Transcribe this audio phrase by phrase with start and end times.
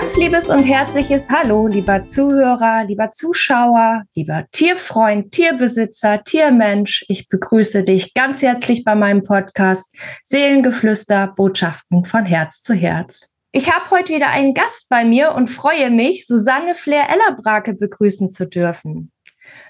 [0.00, 7.04] ganz liebes und herzliches Hallo, lieber Zuhörer, lieber Zuschauer, lieber Tierfreund, Tierbesitzer, Tiermensch.
[7.08, 9.92] Ich begrüße dich ganz herzlich bei meinem Podcast
[10.22, 13.26] Seelengeflüster, Botschaften von Herz zu Herz.
[13.50, 18.46] Ich habe heute wieder einen Gast bei mir und freue mich, Susanne Flair-Ellerbrake begrüßen zu
[18.46, 19.10] dürfen.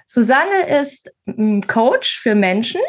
[0.06, 2.82] Susanne ist mm, Coach für Menschen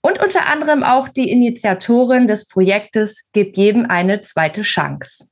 [0.00, 5.26] und unter anderem auch die Initiatorin des Projektes Gib jedem eine zweite Chance.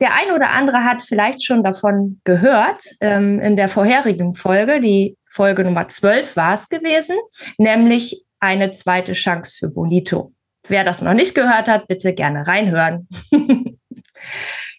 [0.00, 5.16] Der ein oder andere hat vielleicht schon davon gehört ähm, in der vorherigen Folge, die
[5.30, 7.16] Folge Nummer 12 war es gewesen,
[7.58, 10.32] nämlich eine zweite Chance für Bonito.
[10.68, 13.08] Wer das noch nicht gehört hat, bitte gerne reinhören.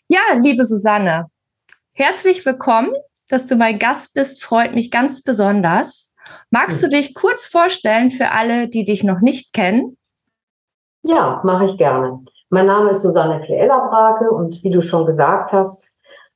[0.08, 1.26] ja, liebe Susanne,
[1.94, 2.92] herzlich willkommen,
[3.28, 6.14] dass du mein Gast bist, freut mich ganz besonders.
[6.50, 9.98] Magst du dich kurz vorstellen für alle, die dich noch nicht kennen?
[11.04, 12.24] Ja, mache ich gerne.
[12.50, 15.88] Mein Name ist Susanne Kleella-Brake und wie du schon gesagt hast,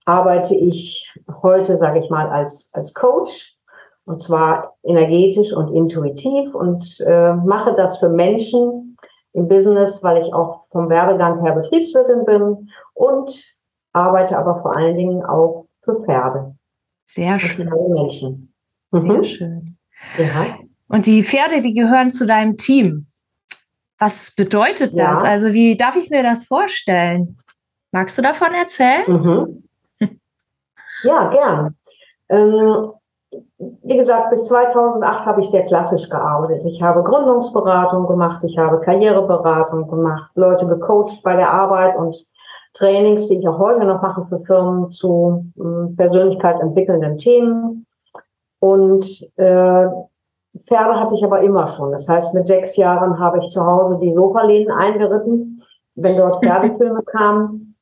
[0.06, 1.12] arbeite ich
[1.42, 3.58] heute, sage ich mal, als, als Coach
[4.06, 8.98] und zwar energetisch und intuitiv und äh, mache das für Menschen
[9.34, 13.44] im Business, weil ich auch vom Werdegang her Betriebswirtin bin und
[13.94, 16.56] arbeite aber vor allen Dingen auch für Pferde.
[17.06, 17.70] Sehr schön.
[17.70, 18.54] Für Menschen.
[18.92, 19.00] Mhm.
[19.02, 19.78] Sehr schön.
[20.18, 20.58] Ja.
[20.88, 23.08] Und die Pferde, die gehören zu deinem Team.
[24.04, 25.24] Was bedeutet das?
[25.24, 25.30] Ja.
[25.30, 27.38] Also wie darf ich mir das vorstellen?
[27.94, 29.06] Magst du davon erzählen?
[29.08, 29.64] Mhm.
[31.06, 31.76] Ja, gern.
[32.30, 32.92] Ähm,
[33.84, 36.64] wie gesagt, bis 2008 habe ich sehr klassisch gearbeitet.
[36.66, 42.16] Ich habe Gründungsberatung gemacht, ich habe Karriereberatung gemacht, Leute gecoacht bei der Arbeit und
[42.74, 47.86] Trainings, die ich auch heute noch mache für Firmen zu äh, persönlichkeitsentwickelnden Themen.
[48.60, 49.88] Und äh,
[50.68, 51.92] Pferde hatte ich aber immer schon.
[51.92, 55.64] Das heißt, mit sechs Jahren habe ich zu Hause die Sofalehnen eingeritten,
[55.96, 57.76] wenn dort Pferdefilme kamen.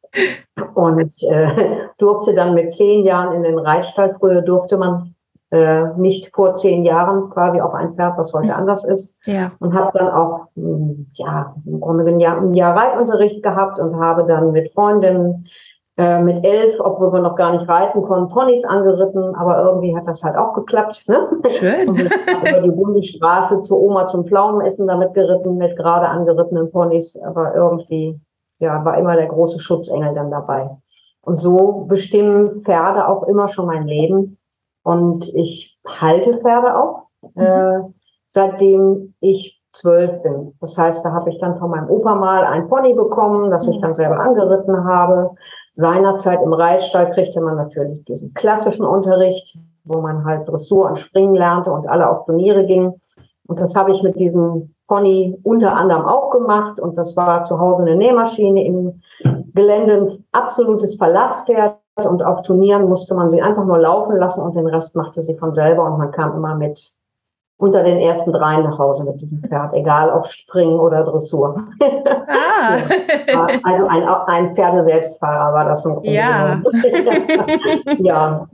[0.73, 4.15] Und äh, durfte dann mit zehn Jahren in den Reitstall.
[4.19, 5.15] Früher durfte man
[5.51, 9.19] äh, nicht vor zehn Jahren quasi auf ein Pferd, was heute anders ist.
[9.25, 9.51] Ja.
[9.59, 13.95] Und habe dann auch, hm, ja, im Grunde ein Jahr, ein Jahr Reitunterricht gehabt und
[13.97, 15.47] habe dann mit Freundinnen
[15.97, 20.07] äh, mit elf, obwohl wir noch gar nicht reiten konnten, Ponys angeritten, aber irgendwie hat
[20.07, 21.03] das halt auch geklappt.
[21.07, 21.27] Ne?
[21.49, 21.89] Schön.
[21.89, 26.71] Und wir sind über die Bundesstraße zur Oma zum Pflaumenessen damit geritten, mit gerade angerittenen
[26.71, 28.19] Ponys, aber irgendwie,
[28.59, 30.69] ja, war immer der große Schutzengel dann dabei.
[31.21, 34.37] Und so bestimmen Pferde auch immer schon mein Leben.
[34.83, 37.03] Und ich halte Pferde auch,
[37.35, 37.41] mhm.
[37.41, 37.79] äh,
[38.33, 40.53] seitdem ich zwölf bin.
[40.59, 43.77] Das heißt, da habe ich dann von meinem Opa mal ein Pony bekommen, das ich
[43.77, 43.81] mhm.
[43.81, 45.35] dann selber angeritten habe.
[45.73, 51.35] Seinerzeit im Reitstall kriegte man natürlich diesen klassischen Unterricht, wo man halt Dressur und Springen
[51.35, 53.01] lernte und alle auf Turniere gingen.
[53.47, 56.79] Und das habe ich mit diesem Pony unter anderem auch gemacht.
[56.79, 59.01] Und das war zu Hause eine Nähmaschine im
[59.53, 61.77] Gelände, ein absolutes Verlasspferd.
[62.03, 65.37] Und auf Turnieren musste man sie einfach nur laufen lassen und den Rest machte sie
[65.37, 65.85] von selber.
[65.85, 66.93] Und man kam immer mit
[67.61, 71.55] unter den ersten dreien nach Hause mit diesem Pferd, egal ob Springen oder Dressur.
[72.27, 72.77] Ah.
[73.63, 76.09] also ein, ein Pferdeselbstfahrer war das im Grunde.
[76.09, 76.59] Ja.
[77.99, 78.47] ja.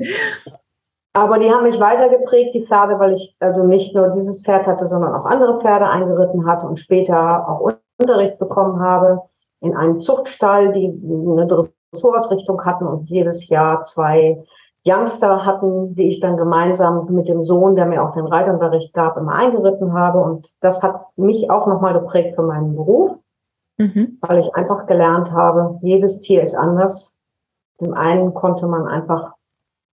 [1.13, 4.89] Aber die haben mich weitergeprägt, die Pferde, weil ich also nicht nur dieses Pferd hatte,
[4.89, 9.21] sondern auch andere Pferde eingeritten hatte und später auch Unterricht bekommen habe
[9.61, 14.43] in einem Zuchtstall, die eine Dressurausrichtung hatten und jedes Jahr zwei
[14.87, 19.17] Youngster hatten, die ich dann gemeinsam mit dem Sohn, der mir auch den Reitunterricht gab,
[19.17, 20.19] immer eingeritten habe.
[20.19, 23.17] Und das hat mich auch nochmal geprägt für meinen Beruf,
[23.77, 24.19] mhm.
[24.21, 27.17] weil ich einfach gelernt habe, jedes Tier ist anders.
[27.81, 29.33] Dem einen konnte man einfach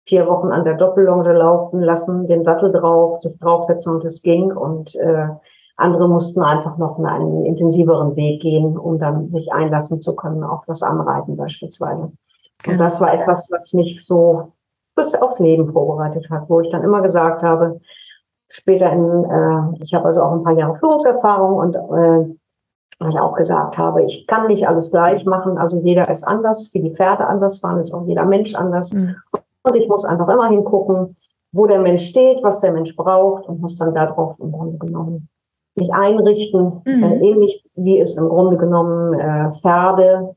[0.06, 4.52] vier Wochen an der Doppellonge laufen lassen, den Sattel drauf, sich draufsetzen und es ging.
[4.52, 5.28] Und äh,
[5.76, 10.64] andere mussten einfach noch einen intensiveren Weg gehen, um dann sich einlassen zu können auf
[10.66, 12.12] das Anreiten beispielsweise.
[12.62, 12.72] Genau.
[12.72, 14.52] Und das war etwas, was mich so
[14.94, 17.80] bis aufs Leben vorbereitet hat, wo ich dann immer gesagt habe,
[18.48, 23.34] später in, äh, ich habe also auch ein paar Jahre Führungserfahrung und äh, ich auch
[23.34, 27.26] gesagt habe, ich kann nicht alles gleich machen, also jeder ist anders, wie die Pferde
[27.26, 28.92] anders waren, ist auch jeder Mensch anders.
[28.92, 29.16] Mhm.
[29.62, 31.16] Und ich muss einfach immer hingucken,
[31.52, 35.28] wo der Mensch steht, was der Mensch braucht und muss dann darauf im Grunde genommen
[35.76, 37.02] mich einrichten, mhm.
[37.02, 40.36] äh, ähnlich wie es im Grunde genommen äh, Pferde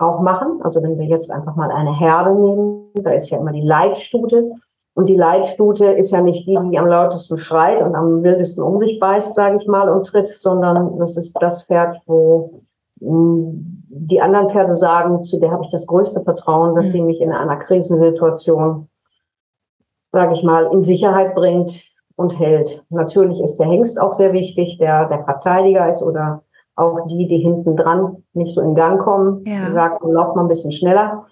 [0.00, 0.60] auch machen.
[0.62, 4.52] Also wenn wir jetzt einfach mal eine Herde nehmen, da ist ja immer die Leitstute.
[4.94, 8.78] Und die Leitstute ist ja nicht die, die am lautesten schreit und am wildesten um
[8.80, 12.62] sich beißt, sage ich mal, und tritt, sondern das ist das Pferd, wo
[13.00, 13.52] mh,
[13.88, 16.90] die anderen Pferde sagen, zu der habe ich das größte Vertrauen, dass mhm.
[16.90, 18.88] sie mich in einer Krisensituation,
[20.12, 21.84] sage ich mal, in Sicherheit bringt
[22.16, 22.84] und hält.
[22.90, 26.42] Natürlich ist der Hengst auch sehr wichtig, der der Verteidiger ist oder
[26.80, 29.70] auch die, die hinten dran nicht so in Gang kommen, ja.
[29.70, 31.26] sagen, lauf mal ein bisschen schneller.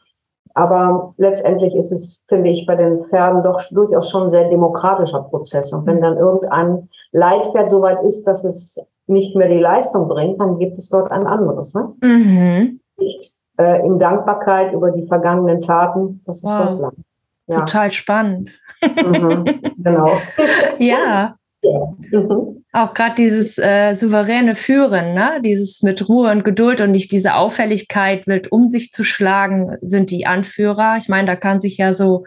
[0.54, 5.22] Aber letztendlich ist es, finde ich, bei den Pferden doch durchaus schon ein sehr demokratischer
[5.22, 5.72] Prozess.
[5.72, 10.40] Und wenn dann irgendein Leitpferd so weit ist, dass es nicht mehr die Leistung bringt,
[10.40, 11.74] dann gibt es dort ein anderes.
[11.74, 11.92] Ne?
[12.02, 12.80] Mhm.
[12.98, 16.66] Nicht, äh, in Dankbarkeit über die vergangenen Taten, das ist wow.
[16.66, 17.04] dort lang.
[17.46, 17.60] Ja.
[17.60, 18.60] Total spannend.
[18.82, 19.44] Mhm,
[19.78, 20.10] genau.
[20.78, 21.37] ja.
[21.62, 21.94] Ja.
[22.10, 22.64] Mhm.
[22.72, 25.40] Auch gerade dieses äh, souveräne Führen, ne?
[25.42, 30.10] dieses mit Ruhe und Geduld und nicht diese Auffälligkeit, wild um sich zu schlagen, sind
[30.10, 30.96] die Anführer.
[30.98, 32.24] Ich meine, da kann sich ja so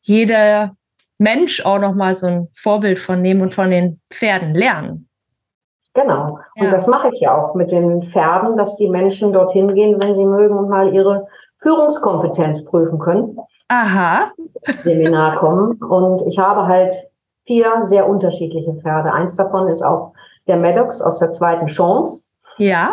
[0.00, 0.74] jeder
[1.18, 5.08] Mensch auch noch mal so ein Vorbild von nehmen und von den Pferden lernen.
[5.94, 6.38] Genau.
[6.56, 6.70] Und ja.
[6.70, 10.24] das mache ich ja auch mit den Pferden, dass die Menschen dorthin gehen, wenn sie
[10.24, 11.26] mögen und mal ihre
[11.60, 13.36] Führungskompetenz prüfen können.
[13.68, 14.30] Aha.
[14.82, 15.72] Seminar kommen.
[15.82, 16.92] Und ich habe halt
[17.48, 19.12] vier sehr unterschiedliche Pferde.
[19.12, 20.12] Eins davon ist auch
[20.46, 22.28] der Maddox aus der zweiten Chance.
[22.58, 22.92] Ja.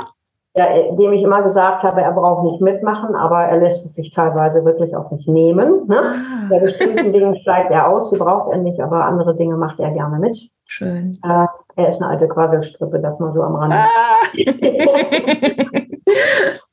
[0.57, 4.10] Der, dem ich immer gesagt habe, er braucht nicht mitmachen, aber er lässt es sich
[4.10, 5.86] teilweise wirklich auch nicht nehmen.
[5.88, 6.00] Ne?
[6.00, 6.48] Ah.
[6.50, 9.92] Bei bestimmten Dingen steigt er aus, sie braucht er nicht, aber andere Dinge macht er
[9.92, 10.50] gerne mit.
[10.66, 11.19] Schön.
[11.24, 13.75] Äh, er ist eine alte Quasselstrippe, das mal so am Rande.
[13.75, 14.22] Ah.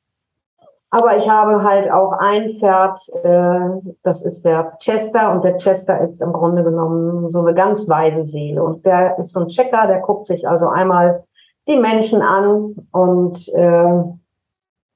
[0.95, 5.99] Aber ich habe halt auch ein Pferd, äh, das ist der Chester und der Chester
[5.99, 9.87] ist im Grunde genommen so eine ganz weise Seele und der ist so ein Checker,
[9.87, 11.25] der guckt sich also einmal
[11.67, 14.03] die Menschen an und äh,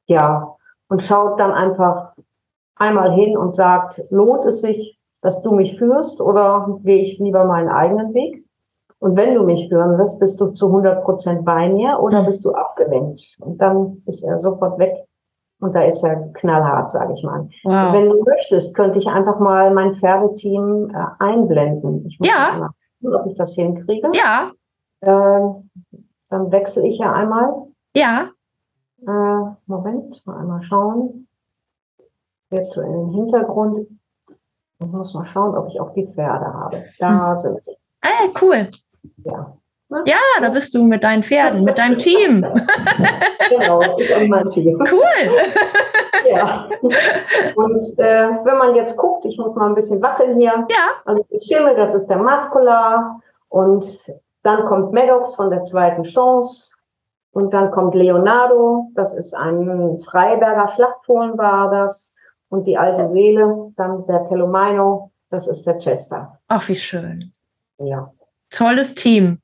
[0.04, 0.56] ja
[0.90, 2.12] und schaut dann einfach
[2.74, 7.46] einmal hin und sagt, lohnt es sich, dass du mich führst oder gehe ich lieber
[7.46, 8.44] meinen eigenen Weg?
[8.98, 12.44] Und wenn du mich führen wirst, bist du zu 100 Prozent bei mir oder bist
[12.44, 13.38] du abgelenkt?
[13.40, 15.06] Und dann ist er sofort weg
[15.60, 17.48] und da ist er knallhart, sage ich mal.
[17.64, 17.92] Wow.
[17.92, 22.06] Wenn du möchtest, könnte ich einfach mal mein Pferdeteam äh, einblenden.
[22.06, 22.58] Ich muss ja.
[22.58, 22.70] mal
[23.00, 24.10] gucken, ob ich das hinkriege.
[24.12, 24.52] Ja.
[25.00, 25.40] Äh,
[26.28, 27.68] dann wechsle ich ja einmal.
[27.94, 28.30] Ja.
[29.06, 31.26] Äh, Moment, mal einmal schauen.
[32.50, 33.86] Virtuellen Hintergrund.
[34.78, 36.84] Ich muss mal schauen, ob ich auch die Pferde habe.
[36.98, 37.38] Da hm.
[37.38, 37.76] sind sie.
[38.02, 38.68] Ah, cool.
[39.24, 39.56] Ja.
[40.04, 42.44] Ja, da bist du mit deinen Pferden, mit deinem Team.
[43.48, 44.82] genau, ich und mein Team.
[44.90, 45.36] Cool.
[46.30, 46.68] ja.
[47.54, 50.66] Und äh, wenn man jetzt guckt, ich muss mal ein bisschen wackeln hier.
[50.68, 50.88] Ja.
[51.04, 53.20] Also die Schimmel, das ist der Maskular.
[53.48, 54.12] Und
[54.42, 56.72] dann kommt Maddox von der zweiten Chance.
[57.30, 62.14] Und dann kommt Leonardo, das ist ein Freiberger Schlachtfohlen war das.
[62.48, 66.38] Und die alte Seele, dann der Pelomino, das ist der Chester.
[66.48, 67.32] Ach, wie schön.
[67.78, 68.10] Ja.
[68.50, 69.40] Tolles Team.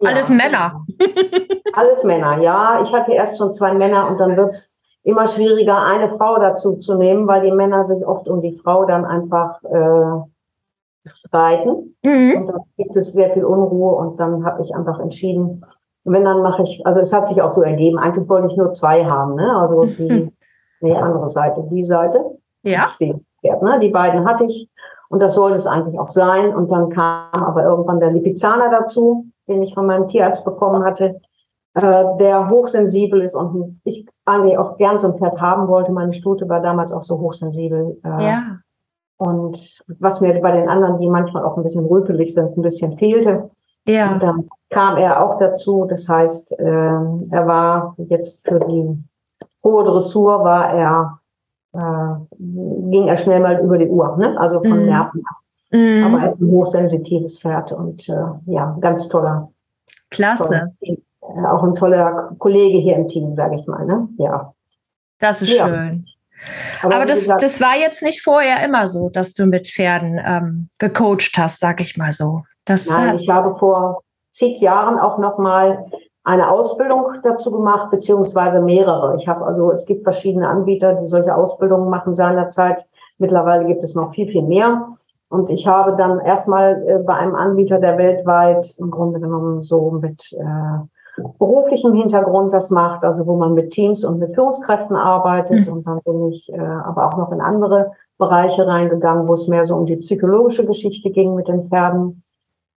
[0.00, 0.10] Ja.
[0.10, 0.84] Alles Männer.
[1.72, 2.80] Alles Männer, ja.
[2.82, 6.76] Ich hatte erst schon zwei Männer und dann wird es immer schwieriger, eine Frau dazu
[6.76, 11.96] zu nehmen, weil die Männer sich oft um die Frau dann einfach äh, streiten.
[12.02, 12.34] Mhm.
[12.36, 15.64] Und dann gibt es sehr viel Unruhe und dann habe ich einfach entschieden,
[16.04, 18.72] wenn dann mache ich, also es hat sich auch so ergeben, eigentlich wollte ich nur
[18.72, 19.56] zwei haben, ne?
[19.56, 20.32] Also die,
[20.80, 22.38] nee, andere Seite, die Seite.
[22.62, 22.88] Ja.
[23.00, 23.78] Die, ne?
[23.80, 24.68] die beiden hatte ich
[25.08, 26.54] und das sollte es eigentlich auch sein.
[26.54, 31.20] Und dann kam aber irgendwann der Lipizzaner dazu den ich von meinem Tierarzt bekommen hatte,
[31.74, 35.92] äh, der hochsensibel ist und ich eigentlich auch gern so ein Pferd haben wollte.
[35.92, 37.98] Meine Stute war damals auch so hochsensibel.
[38.02, 38.58] Äh, ja.
[39.18, 42.98] Und was mir bei den anderen, die manchmal auch ein bisschen rüpelig sind, ein bisschen
[42.98, 43.50] fehlte.
[43.86, 44.12] Ja.
[44.12, 45.86] Und dann kam er auch dazu.
[45.88, 49.04] Das heißt, äh, er war jetzt für die
[49.62, 51.20] hohe Dressur war er,
[51.72, 54.38] äh, ging er schnell mal über die Uhr, ne?
[54.38, 54.86] also von mhm.
[54.86, 55.36] Nerven ab.
[55.70, 56.04] Mhm.
[56.04, 58.14] Aber er ist ein hochsensitives Pferd und äh,
[58.46, 59.50] ja, ganz toller.
[60.10, 60.62] Klasse.
[60.80, 60.96] Äh,
[61.46, 63.84] auch ein toller Kollege hier im Team, sage ich mal.
[63.84, 64.08] Ne?
[64.18, 64.52] Ja.
[65.18, 65.66] Das ist ja.
[65.66, 66.06] schön.
[66.82, 70.20] Aber, Aber das, gesagt, das war jetzt nicht vorher immer so, dass du mit Pferden
[70.24, 72.42] ähm, gecoacht hast, sag ich mal so.
[72.64, 75.86] Das Nein, ich habe vor zig Jahren auch noch mal
[76.24, 79.16] eine Ausbildung dazu gemacht, beziehungsweise mehrere.
[79.16, 82.86] Ich habe also, es gibt verschiedene Anbieter, die solche Ausbildungen machen seinerzeit.
[83.18, 84.95] Mittlerweile gibt es noch viel, viel mehr.
[85.28, 89.90] Und ich habe dann erstmal äh, bei einem Anbieter, der weltweit im Grunde genommen so
[89.90, 95.66] mit äh, beruflichem Hintergrund das macht, also wo man mit Teams und mit Führungskräften arbeitet.
[95.66, 95.72] Mhm.
[95.72, 99.66] Und dann bin ich äh, aber auch noch in andere Bereiche reingegangen, wo es mehr
[99.66, 102.22] so um die psychologische Geschichte ging mit den Pferden.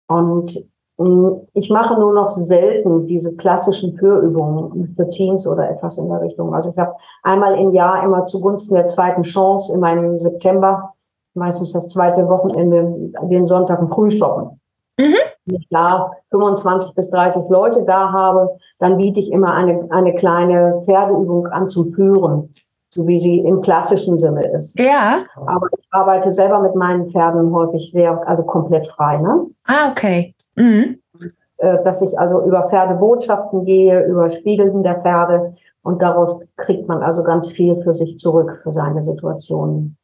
[0.08, 0.66] Und
[0.98, 6.22] mm, ich mache nur noch selten diese klassischen Führübungen für Teams oder etwas in der
[6.22, 6.54] Richtung.
[6.54, 10.94] Also ich habe einmal im Jahr immer zugunsten der zweiten Chance in meinem September
[11.34, 14.60] meistens das zweite Wochenende, den Sonntag ein Frühshoppen.
[14.98, 15.16] Mhm.
[15.46, 20.14] Wenn ich da 25 bis 30 Leute da habe, dann biete ich immer eine, eine
[20.16, 22.50] kleine Pferdeübung an zum Führen,
[22.90, 24.78] so wie sie im klassischen Sinne ist.
[24.80, 25.20] Ja.
[25.36, 29.18] Aber ich arbeite selber mit meinen Pferden häufig sehr, also komplett frei.
[29.18, 29.48] Ne?
[29.66, 30.36] Ah, okay.
[30.56, 31.00] Mhm.
[31.60, 37.04] Äh, dass ich also über Pferdebotschaften gehe, über Spiegeln der Pferde und daraus kriegt man
[37.04, 39.98] also ganz viel für sich zurück, für seine Situationen.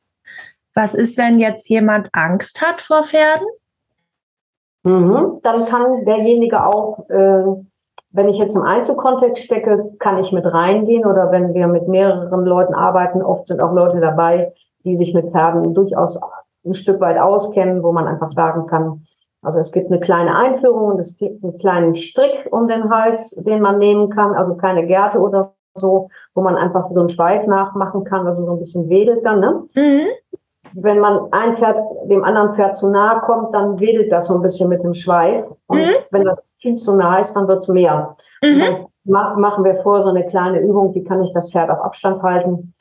[0.76, 3.48] Was ist, wenn jetzt jemand Angst hat vor Pferden?
[4.84, 5.40] Mhm.
[5.42, 7.44] Dann kann derjenige auch, äh,
[8.12, 12.46] wenn ich jetzt im Einzelkontext stecke, kann ich mit reingehen oder wenn wir mit mehreren
[12.46, 14.54] Leuten arbeiten, oft sind auch Leute dabei,
[14.84, 16.20] die sich mit Pferden durchaus
[16.66, 19.06] ein Stück weit auskennen, wo man einfach sagen kann,
[19.42, 23.32] also es gibt eine kleine Einführung und es gibt einen kleinen Strick um den Hals,
[23.32, 27.46] den man nehmen kann, also keine Gerte oder so, wo man einfach so einen Schweif
[27.48, 29.40] nachmachen kann, also so ein bisschen wedelt dann.
[29.40, 29.64] Ne?
[29.76, 30.08] Mhm.
[30.78, 34.42] Wenn man ein Pferd dem anderen Pferd zu nahe kommt, dann wedelt das so ein
[34.42, 35.46] bisschen mit dem Schweif.
[35.68, 35.96] Und mhm.
[36.12, 38.16] wenn das viel zu nah ist, dann wird es mehr.
[38.44, 38.60] Mhm.
[39.06, 42.22] Dann machen wir vor so eine kleine Übung, wie kann ich das Pferd auf Abstand
[42.22, 42.74] halten.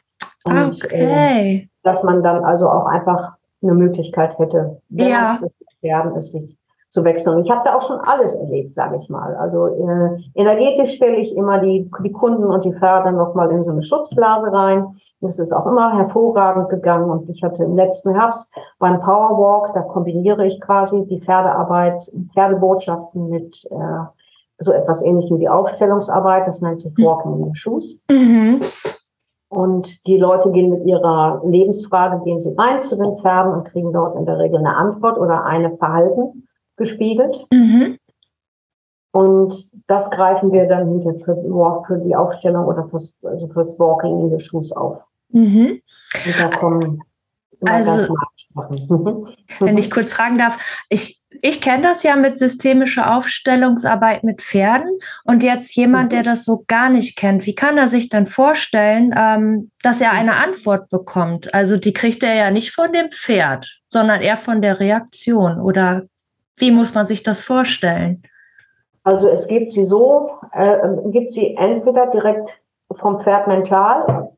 [0.44, 1.68] Und, okay.
[1.68, 5.38] Äh, dass man dann also auch einfach eine Möglichkeit hätte, wenn ja.
[5.42, 6.56] es Pferden ist, sich
[6.90, 7.36] zu wechseln.
[7.36, 9.34] Und ich habe da auch schon alles erlebt, sage ich mal.
[9.34, 13.72] Also äh, energetisch stelle ich immer die, die Kunden und die Pferde nochmal in so
[13.72, 14.96] eine Schutzblase rein.
[15.24, 17.08] Das ist auch immer hervorragend gegangen.
[17.08, 23.30] Und ich hatte im letzten Herbst beim Powerwalk, da kombiniere ich quasi die Pferdearbeit, Pferdebotschaften
[23.30, 24.04] mit äh,
[24.58, 26.46] so etwas ähnlichem wie Aufstellungsarbeit.
[26.46, 27.98] Das nennt sich Walking in the Shoes.
[28.10, 28.60] Mhm.
[29.48, 33.94] Und die Leute gehen mit ihrer Lebensfrage, gehen sie rein zu den Pferden und kriegen
[33.94, 37.46] dort in der Regel eine Antwort oder eine Verhalten gespiegelt.
[37.50, 37.96] Mhm.
[39.12, 41.36] Und das greifen wir dann hinter für,
[41.86, 44.98] für die Aufstellung oder fürs, also fürs Walking in the Shoes auf.
[45.34, 45.82] Mhm.
[46.26, 47.02] Und da kommen
[47.66, 48.14] also,
[49.60, 54.98] wenn ich kurz fragen darf, ich, ich kenne das ja mit systemischer Aufstellungsarbeit mit Pferden
[55.24, 59.14] und jetzt jemand, der das so gar nicht kennt, wie kann er sich denn vorstellen,
[59.16, 61.52] ähm, dass er eine Antwort bekommt?
[61.54, 66.02] Also die kriegt er ja nicht von dem Pferd, sondern eher von der Reaktion oder
[66.56, 68.22] wie muss man sich das vorstellen?
[69.02, 70.76] Also es gibt sie so, äh,
[71.10, 72.60] gibt sie entweder direkt
[73.00, 74.33] vom Pferd mental,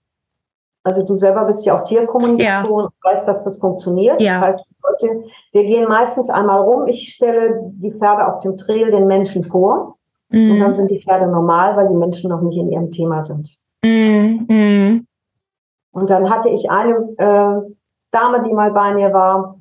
[0.87, 2.85] also du selber bist ja auch Tierkommunikation ja.
[2.85, 4.23] und weißt, dass das funktioniert.
[4.23, 4.35] Ja.
[4.35, 8.93] Das heißt, Leute, wir gehen meistens einmal rum, ich stelle die Pferde auf dem Trail
[8.93, 9.97] den Menschen vor
[10.28, 10.52] mhm.
[10.52, 13.57] und dann sind die Pferde normal, weil die Menschen noch nicht in ihrem Thema sind.
[13.85, 15.07] Mhm.
[15.90, 17.75] Und dann hatte ich eine äh,
[18.12, 19.57] Dame, die mal bei mir war,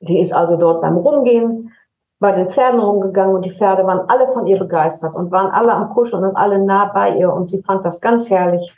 [0.00, 1.72] die ist also dort beim Rumgehen
[2.20, 5.74] bei den Pferden rumgegangen und die Pferde waren alle von ihr begeistert und waren alle
[5.74, 8.72] am Kuscheln und alle nah bei ihr und sie fand das ganz herrlich.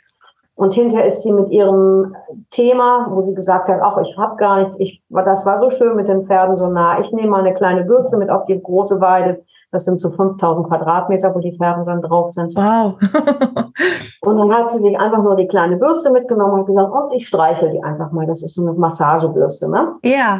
[0.55, 2.15] Und hinterher ist sie mit ihrem
[2.49, 5.97] Thema, wo sie gesagt hat, ach, ich habe gar nichts, ich, das war so schön
[5.97, 7.01] mit den Pferden so nah.
[7.01, 9.43] Ich nehme mal eine kleine Bürste mit auf die große Weide.
[9.71, 12.55] Das sind so 5000 Quadratmeter, wo die Pferde dann drauf sind.
[12.55, 12.95] Wow.
[14.21, 17.27] und dann hat sie sich einfach nur die kleine Bürste mitgenommen und gesagt, und ich
[17.27, 18.25] streichel die einfach mal.
[18.25, 19.95] Das ist so eine Massagebürste, ne?
[20.03, 20.37] Ja.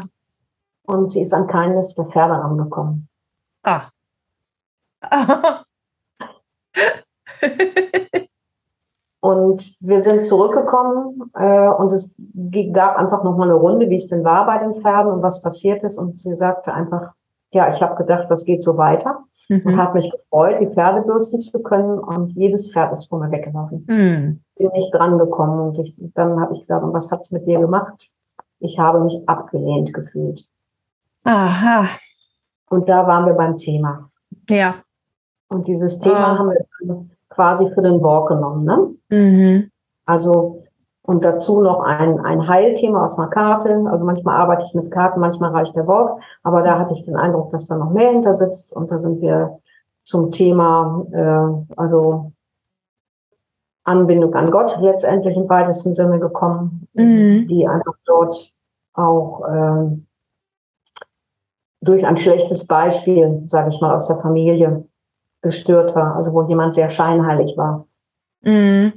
[0.87, 3.09] Und sie ist an keines der Pferde rangekommen.
[3.63, 3.81] Ah.
[9.25, 12.15] Und wir sind zurückgekommen äh, und es
[12.73, 15.81] gab einfach nochmal eine Runde, wie es denn war bei den Pferden und was passiert
[15.81, 15.97] ist.
[15.97, 17.13] Und sie sagte einfach,
[17.49, 19.63] ja, ich habe gedacht, das geht so weiter mhm.
[19.65, 21.97] und habe mich gefreut, die Pferde bürsten zu können.
[21.97, 23.83] Und jedes Pferd ist von mir weggelaufen.
[23.87, 24.41] Mhm.
[24.57, 25.69] Bin nicht dran gekommen.
[25.69, 28.07] Und ich, dann habe ich gesagt, und was hat's mit dir gemacht?
[28.59, 30.45] Ich habe mich abgelehnt gefühlt.
[31.23, 31.87] Aha.
[32.69, 34.11] Und da waren wir beim Thema.
[34.47, 34.75] Ja.
[35.47, 36.37] Und dieses Thema oh.
[36.37, 37.05] haben wir
[37.35, 38.63] quasi für den Walk genommen.
[38.65, 38.89] Ne?
[39.15, 39.71] Mhm.
[40.05, 40.63] Also
[41.05, 43.85] und dazu noch ein, ein Heilthema aus einer Karte.
[43.91, 46.19] Also manchmal arbeite ich mit Karten, manchmal reicht der Walk.
[46.41, 48.73] Aber da hatte ich den Eindruck, dass da noch mehr hinter sitzt.
[48.73, 49.59] Und da sind wir
[50.03, 52.31] zum Thema, äh, also
[53.83, 57.47] Anbindung an Gott letztendlich im weitesten Sinne gekommen, mhm.
[57.47, 58.51] die einfach dort
[58.93, 59.97] auch äh,
[61.81, 64.85] durch ein schlechtes Beispiel, sage ich mal, aus der Familie
[65.43, 67.85] gestört war, also wo jemand sehr scheinheilig war.
[68.45, 68.93] Mhm.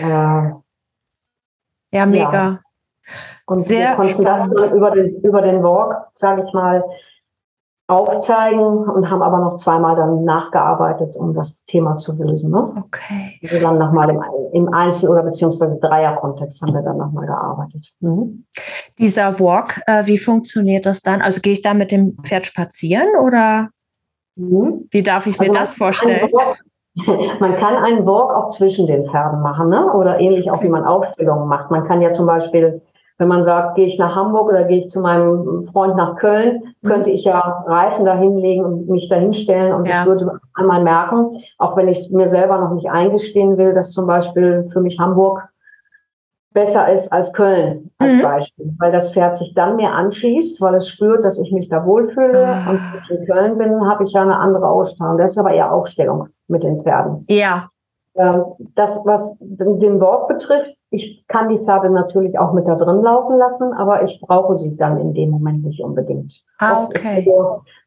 [0.00, 0.50] Äh,
[1.92, 2.32] ja, mega.
[2.32, 2.60] Ja.
[3.46, 4.54] Und sehr wir konnten spannend.
[4.58, 6.84] das über den, über den Walk, sage ich mal,
[7.86, 12.50] aufzeigen und haben aber noch zweimal dann nachgearbeitet, um das Thema zu lösen.
[12.50, 12.84] Ne?
[12.84, 13.38] Okay.
[13.42, 17.94] Also dann nochmal im, im Einzel- oder beziehungsweise Dreier-Kontext haben wir dann nochmal gearbeitet.
[18.00, 18.44] Mhm.
[18.98, 21.22] Dieser Walk, äh, wie funktioniert das dann?
[21.22, 23.70] Also gehe ich da mit dem Pferd spazieren oder
[24.38, 24.88] Mhm.
[24.90, 26.30] Wie darf ich mir also das vorstellen?
[27.40, 29.92] Man kann einen Walk auch zwischen den Pferden machen, ne?
[29.92, 31.70] oder ähnlich auch wie man Aufstellungen macht.
[31.70, 32.82] Man kann ja zum Beispiel,
[33.18, 36.62] wenn man sagt, gehe ich nach Hamburg oder gehe ich zu meinem Freund nach Köln,
[36.84, 40.00] könnte ich ja Reifen da hinlegen und mich da hinstellen und ja.
[40.00, 43.92] ich würde einmal merken, auch wenn ich es mir selber noch nicht eingestehen will, dass
[43.92, 45.48] zum Beispiel für mich Hamburg
[46.54, 48.22] besser ist als Köln als mhm.
[48.22, 51.84] Beispiel, weil das Pferd sich dann mehr anschließt, weil es spürt, dass ich mich da
[51.84, 52.46] wohlfühle.
[52.46, 52.70] Ah.
[52.70, 55.18] Und wenn ich in Köln bin, habe ich ja eine andere Ausstrahlung.
[55.18, 57.24] Das ist aber eher Aufstellung mit den Pferden.
[57.28, 57.68] Ja.
[58.14, 63.02] Ähm, das, was den Walk betrifft, ich kann die Pferde natürlich auch mit da drin
[63.02, 66.42] laufen lassen, aber ich brauche sie dann in dem Moment nicht unbedingt.
[66.58, 67.30] Ah, okay.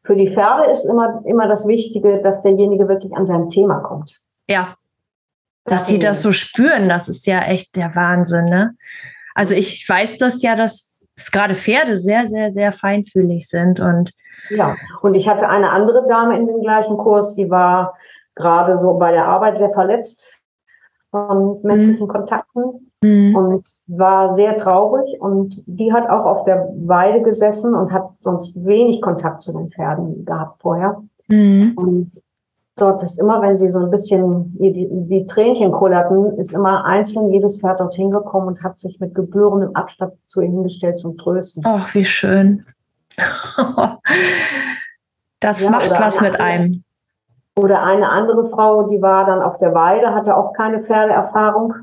[0.04, 4.20] Für die Pferde ist immer, immer das Wichtige, dass derjenige wirklich an sein Thema kommt.
[4.48, 4.74] Ja.
[5.64, 8.74] Dass die das so spüren, das ist ja echt der Wahnsinn, ne?
[9.34, 10.98] Also ich weiß das ja, dass
[11.30, 14.12] gerade Pferde sehr, sehr, sehr feinfühlig sind und
[14.50, 17.94] ja, und ich hatte eine andere Dame in dem gleichen Kurs, die war
[18.34, 20.38] gerade so bei der Arbeit sehr verletzt
[21.10, 22.10] von menschlichen mhm.
[22.10, 23.36] Kontakten mhm.
[23.36, 25.20] und war sehr traurig.
[25.20, 29.70] Und die hat auch auf der Weide gesessen und hat sonst wenig Kontakt zu den
[29.70, 31.02] Pferden gehabt vorher.
[31.28, 31.72] Mhm.
[31.76, 32.22] Und
[32.76, 37.30] dort ist immer, wenn sie so ein bisschen die, die Tränchen kullerten, ist immer einzeln
[37.30, 41.62] jedes Pferd dorthin gekommen und hat sich mit gebührendem Abstand zu ihnen gestellt zum Trösten.
[41.66, 42.64] Ach, wie schön.
[45.40, 46.84] das ja, macht was mit einem.
[47.58, 51.74] Oder eine andere Frau, die war dann auf der Weide, hatte auch keine Pferdeerfahrung.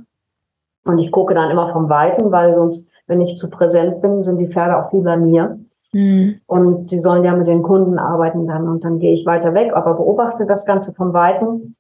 [0.86, 4.38] Und ich gucke dann immer vom Weiten, weil sonst, wenn ich zu präsent bin, sind
[4.38, 5.60] die Pferde auch wie bei mir.
[5.94, 6.42] Mhm.
[6.48, 8.68] Und sie sollen ja mit den Kunden arbeiten dann.
[8.68, 11.76] Und dann gehe ich weiter weg, aber beobachte das Ganze vom Weiten.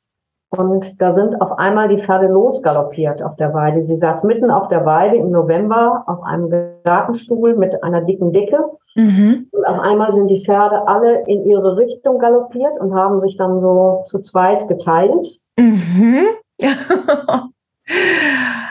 [0.51, 3.83] Und da sind auf einmal die Pferde losgaloppiert auf der Weide.
[3.83, 6.49] Sie saß mitten auf der Weide im November auf einem
[6.83, 8.57] Gartenstuhl mit einer dicken Dicke.
[8.95, 9.47] Mhm.
[9.51, 13.61] Und auf einmal sind die Pferde alle in ihre Richtung galoppiert und haben sich dann
[13.61, 15.39] so zu zweit geteilt.
[15.55, 16.25] Mhm.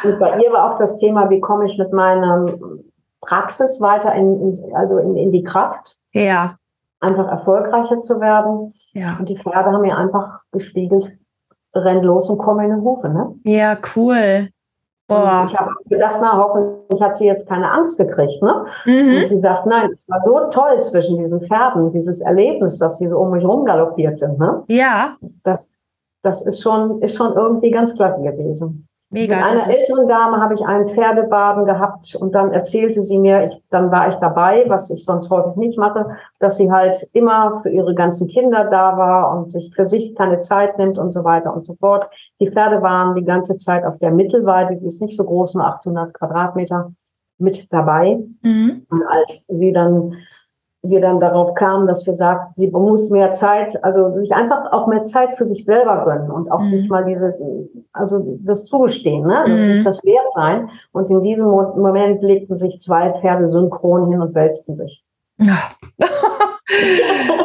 [0.05, 2.55] und bei ihr war auch das Thema, wie komme ich mit meiner
[3.21, 5.97] Praxis weiter in, in also in, in die Kraft.
[6.13, 6.57] Ja.
[6.99, 8.75] Einfach erfolgreicher zu werden.
[8.93, 9.17] Ja.
[9.21, 11.13] Und die Pferde haben mir einfach gespiegelt,
[11.75, 13.35] renn los und komm in den Hofe, ne?
[13.45, 14.49] Ja, cool.
[15.09, 15.43] Boah.
[15.43, 18.67] Und ich habe gedacht, na, hoffentlich hat sie jetzt keine Angst gekriegt, ne?
[18.85, 19.17] Mhm.
[19.17, 23.09] Und sie sagt, nein, es war so toll zwischen diesen Pferden, dieses Erlebnis, dass sie
[23.09, 24.63] so um mich rumgaloppiert sind, ne?
[24.69, 25.17] Ja.
[25.45, 25.71] Das,
[26.23, 28.87] das ist schon, ist schon irgendwie ganz klasse gewesen.
[29.11, 29.37] Mega.
[29.37, 33.63] Mit einer älteren Dame habe ich einen Pferdebaden gehabt und dann erzählte sie mir, ich,
[33.71, 37.71] dann war ich dabei, was ich sonst häufig nicht mache, dass sie halt immer für
[37.71, 41.55] ihre ganzen Kinder da war und sich für sich keine Zeit nimmt und so weiter
[41.55, 42.11] und so fort.
[42.39, 45.65] Die Pferde waren die ganze Zeit auf der Mittelweide, die ist nicht so groß, nur
[45.65, 46.93] 800 Quadratmeter,
[47.39, 48.19] mit dabei.
[48.43, 48.87] Mhm.
[48.91, 50.17] Und als sie dann
[50.83, 54.87] wir dann darauf kamen, dass wir sagten, sie muss mehr Zeit, also sich einfach auch
[54.87, 56.67] mehr Zeit für sich selber gönnen und auch mhm.
[56.67, 57.37] sich mal diese,
[57.93, 59.45] also das zugestehen, ne?
[59.47, 59.85] Das mhm.
[59.85, 60.71] das wert sein.
[60.93, 65.05] Und in diesem Moment legten sich zwei Pferde synchron hin und wälzten sich.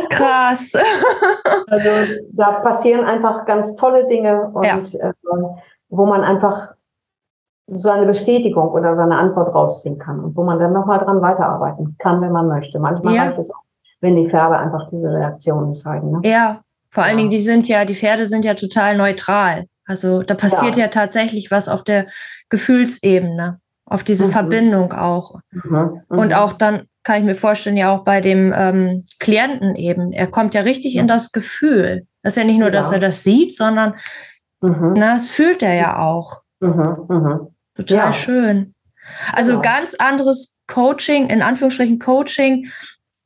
[0.10, 0.74] Krass.
[1.68, 1.90] also
[2.32, 5.10] da passieren einfach ganz tolle Dinge und ja.
[5.10, 5.14] äh,
[5.90, 6.74] wo man einfach
[7.68, 12.22] seine Bestätigung oder seine Antwort rausziehen kann und wo man dann nochmal dran weiterarbeiten kann,
[12.22, 12.80] wenn man möchte.
[12.80, 13.24] Manchmal ja.
[13.24, 13.64] reicht es auch,
[14.02, 16.12] wenn die Pferde einfach diese Reaktionen zeigen.
[16.12, 16.22] Ne?
[16.24, 17.18] Ja, vor allen ja.
[17.20, 19.66] Dingen, die sind ja, die Pferde sind ja total neutral.
[19.86, 22.08] Also da passiert ja, ja tatsächlich was auf der
[22.50, 24.32] Gefühlsebene, auf diese mhm.
[24.32, 25.40] Verbindung auch.
[25.52, 26.02] Mhm.
[26.10, 26.20] Mhm.
[26.20, 30.14] Und auch dann kann ich mir vorstellen, ja auch bei dem ähm, Klienten eben.
[30.14, 32.08] Er kommt ja richtig in das Gefühl.
[32.22, 33.96] Das ist ja nicht nur, dass er das sieht, sondern
[34.62, 34.94] mhm.
[34.96, 36.42] na, das fühlt er ja auch.
[36.62, 37.48] Mhm, mh.
[37.76, 38.14] Total ja.
[38.14, 38.74] schön.
[39.34, 39.64] Also genau.
[39.64, 42.68] ganz anderes Coaching, in Anführungsstrichen Coaching,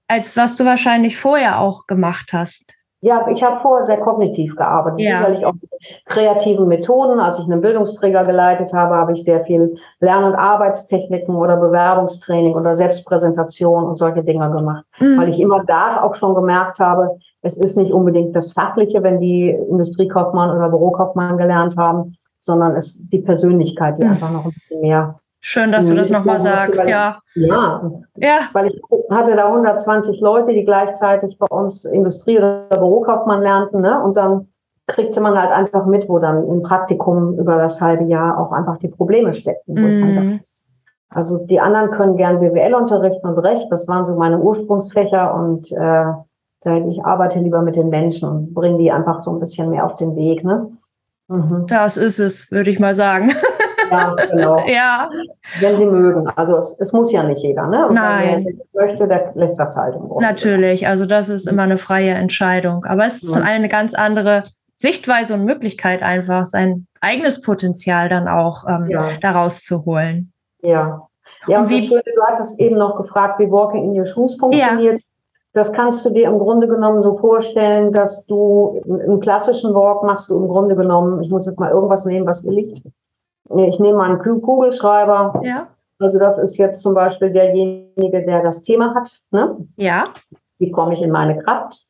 [0.07, 2.73] als was du wahrscheinlich vorher auch gemacht hast.
[3.01, 5.19] Ja, ich habe vorher sehr kognitiv gearbeitet, ja.
[5.19, 5.69] sicherlich auch mit
[6.05, 7.19] kreativen Methoden.
[7.19, 12.55] Als ich einen Bildungsträger geleitet habe, habe ich sehr viel Lern- und Arbeitstechniken oder Bewerbungstraining
[12.55, 15.19] oder Selbstpräsentation und solche Dinge gemacht, mhm.
[15.19, 19.19] weil ich immer da auch schon gemerkt habe, es ist nicht unbedingt das Fachliche, wenn
[19.19, 24.11] die Industriekaufmann oder Bürokaufmann gelernt haben, sondern es die Persönlichkeit, die hm.
[24.11, 25.19] einfach noch ein bisschen mehr.
[25.39, 27.19] Schön, dass du das nochmal sagst, weil, ja.
[27.35, 28.39] Ja, ja.
[28.53, 34.01] Weil ich hatte da 120 Leute, die gleichzeitig bei uns Industrie- oder Bürokaufmann lernten, ne?
[34.03, 34.47] Und dann
[34.87, 38.77] kriegte man halt einfach mit, wo dann im Praktikum über das halbe Jahr auch einfach
[38.77, 39.75] die Probleme steckten.
[39.75, 40.39] Mhm.
[41.09, 45.71] Also die anderen können gern BWL unterrichten und Recht, das waren so meine Ursprungsfächer und
[45.71, 46.13] äh,
[46.89, 49.95] ich arbeite lieber mit den Menschen und bringe die einfach so ein bisschen mehr auf
[49.95, 50.43] den Weg.
[50.43, 50.69] Ne?
[51.27, 51.65] Mhm.
[51.67, 53.33] Das ist es, würde ich mal sagen.
[53.89, 54.57] Ja, genau.
[54.67, 55.09] ja.
[55.61, 56.27] Wenn sie mögen.
[56.35, 57.87] Also es, es muss ja nicht jeder, ne?
[57.87, 58.45] Und Nein.
[58.73, 60.25] Wer möchte, der lässt das halt im Grunde.
[60.25, 62.83] Natürlich, also das ist immer eine freie Entscheidung.
[62.85, 63.43] Aber es ist mhm.
[63.43, 64.43] eine ganz andere
[64.75, 68.99] Sichtweise und Möglichkeit, einfach sein eigenes Potenzial dann auch ähm, ja.
[69.21, 70.33] daraus zu holen.
[70.61, 71.07] Ja.
[71.47, 74.35] Ja, und, und wie, schön, du hattest eben noch gefragt, wie Walking in Your Shoes
[74.35, 74.99] funktioniert.
[74.99, 75.05] Ja.
[75.57, 80.29] Das kannst du dir im Grunde genommen so vorstellen, dass du einen klassischen Walk machst
[80.29, 82.83] du im Grunde genommen, ich muss jetzt mal irgendwas nehmen, was mir liegt.
[83.55, 85.41] Ich nehme mal einen Kugelschreiber.
[85.43, 85.69] Ja.
[85.97, 89.19] Also das ist jetzt zum Beispiel derjenige, der das Thema hat.
[89.31, 89.57] Ne?
[89.77, 90.03] Ja.
[90.59, 91.87] Wie komme ich in meine Kraft?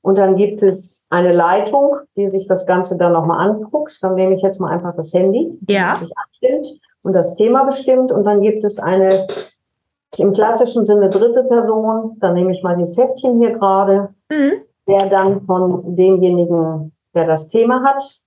[0.00, 3.98] Und dann gibt es eine Leitung, die sich das Ganze dann nochmal anguckt.
[4.00, 5.90] Dann nehme ich jetzt mal einfach das Handy, ja.
[5.90, 6.80] das sich abstimmt.
[7.02, 8.10] und das Thema bestimmt.
[8.10, 9.26] Und dann gibt es eine
[10.18, 14.62] im klassischen Sinne dritte Person, dann nehme ich mal dieses Heftchen hier gerade, mhm.
[14.86, 18.20] der dann von demjenigen, der das Thema hat,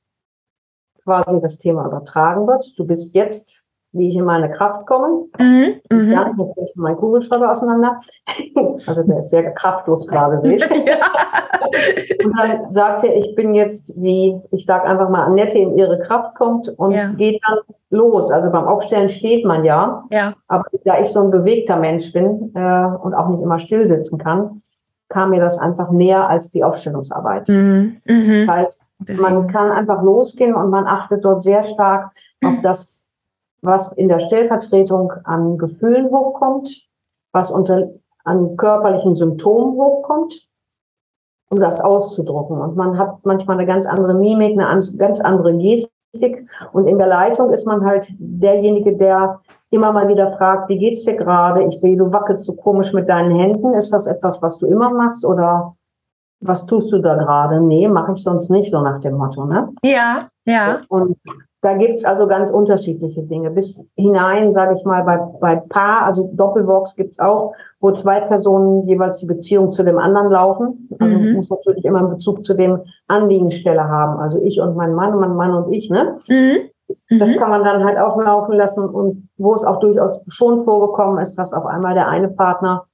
[1.04, 2.74] quasi das Thema übertragen wird.
[2.78, 3.62] Du bist jetzt
[3.96, 5.26] wie ich in meine Kraft komme.
[5.40, 6.12] Mhm, mhm.
[6.12, 8.02] ja, jetzt kriege ich meinen Kugelschreiber auseinander.
[8.88, 10.62] Also der ist sehr kraftlos gerade, ich.
[12.26, 16.00] Und dann sagt er, ich bin jetzt wie, ich sage einfach mal, Annette in ihre
[16.00, 17.08] Kraft kommt und ja.
[17.10, 18.32] geht dann los.
[18.32, 20.04] Also beim Aufstellen steht man ja.
[20.12, 20.34] ja.
[20.48, 24.18] Aber da ich so ein bewegter Mensch bin äh, und auch nicht immer still sitzen
[24.18, 24.62] kann,
[25.10, 27.48] kam mir das einfach näher als die Aufstellungsarbeit.
[27.48, 27.98] Mhm.
[28.06, 28.48] Mhm.
[28.48, 28.84] Das heißt,
[29.20, 32.12] man kann einfach losgehen und man achtet dort sehr stark
[32.44, 33.05] auf das,
[33.66, 36.70] was in der Stellvertretung an Gefühlen hochkommt,
[37.34, 37.90] was unter,
[38.24, 40.48] an körperlichen Symptomen hochkommt,
[41.50, 42.60] um das auszudrucken.
[42.60, 46.48] Und man hat manchmal eine ganz andere Mimik, eine ganz andere Gestik.
[46.74, 51.04] Und in der Leitung ist man halt derjenige, der immer mal wieder fragt, wie geht's
[51.04, 51.64] dir gerade?
[51.66, 53.74] Ich sehe, du wackelst so komisch mit deinen Händen.
[53.74, 55.76] Ist das etwas, was du immer machst oder
[56.42, 57.60] was tust du da gerade?
[57.62, 59.70] Nee, mache ich sonst nicht, so nach dem Motto, ne?
[59.84, 60.82] Ja, ja.
[60.90, 61.18] Und
[61.66, 63.50] da gibt's also ganz unterschiedliche Dinge.
[63.50, 68.88] Bis hinein, sage ich mal, bei, bei Paar, also Doppelbox gibt's auch, wo zwei Personen
[68.88, 70.88] jeweils die Beziehung zu dem anderen laufen.
[71.00, 71.34] Also mhm.
[71.34, 74.20] muss natürlich immer einen Bezug zu dem Anliegenstelle haben.
[74.20, 76.20] Also ich und mein Mann, mein Mann und ich, ne?
[76.28, 76.70] Mhm.
[77.18, 77.38] Das mhm.
[77.38, 78.88] kann man dann halt auch laufen lassen.
[78.88, 82.86] Und wo es auch durchaus schon vorgekommen ist, dass auf einmal der eine Partner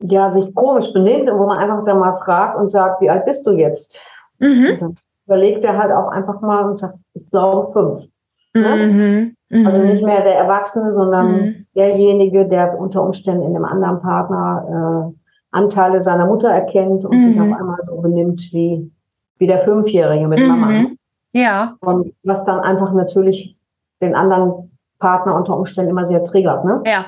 [0.00, 3.24] ja sich komisch benimmt und wo man einfach dann mal fragt und sagt, wie alt
[3.24, 3.98] bist du jetzt?
[4.38, 4.94] Mhm
[5.30, 8.04] überlegt er halt auch einfach mal und sagt, ich glaube fünf.
[8.52, 9.36] Ne?
[9.48, 9.66] Mhm.
[9.66, 11.66] Also nicht mehr der Erwachsene, sondern mhm.
[11.76, 17.22] derjenige, der unter Umständen in einem anderen Partner äh, Anteile seiner Mutter erkennt und mhm.
[17.22, 18.90] sich auf einmal so benimmt wie,
[19.38, 20.66] wie der Fünfjährige mit Mama.
[20.66, 20.98] Mhm.
[21.32, 21.76] Ja.
[21.80, 23.56] Und was dann einfach natürlich
[24.02, 26.82] den anderen Partner unter Umständen immer sehr triggert, ne?
[26.86, 27.06] Ja.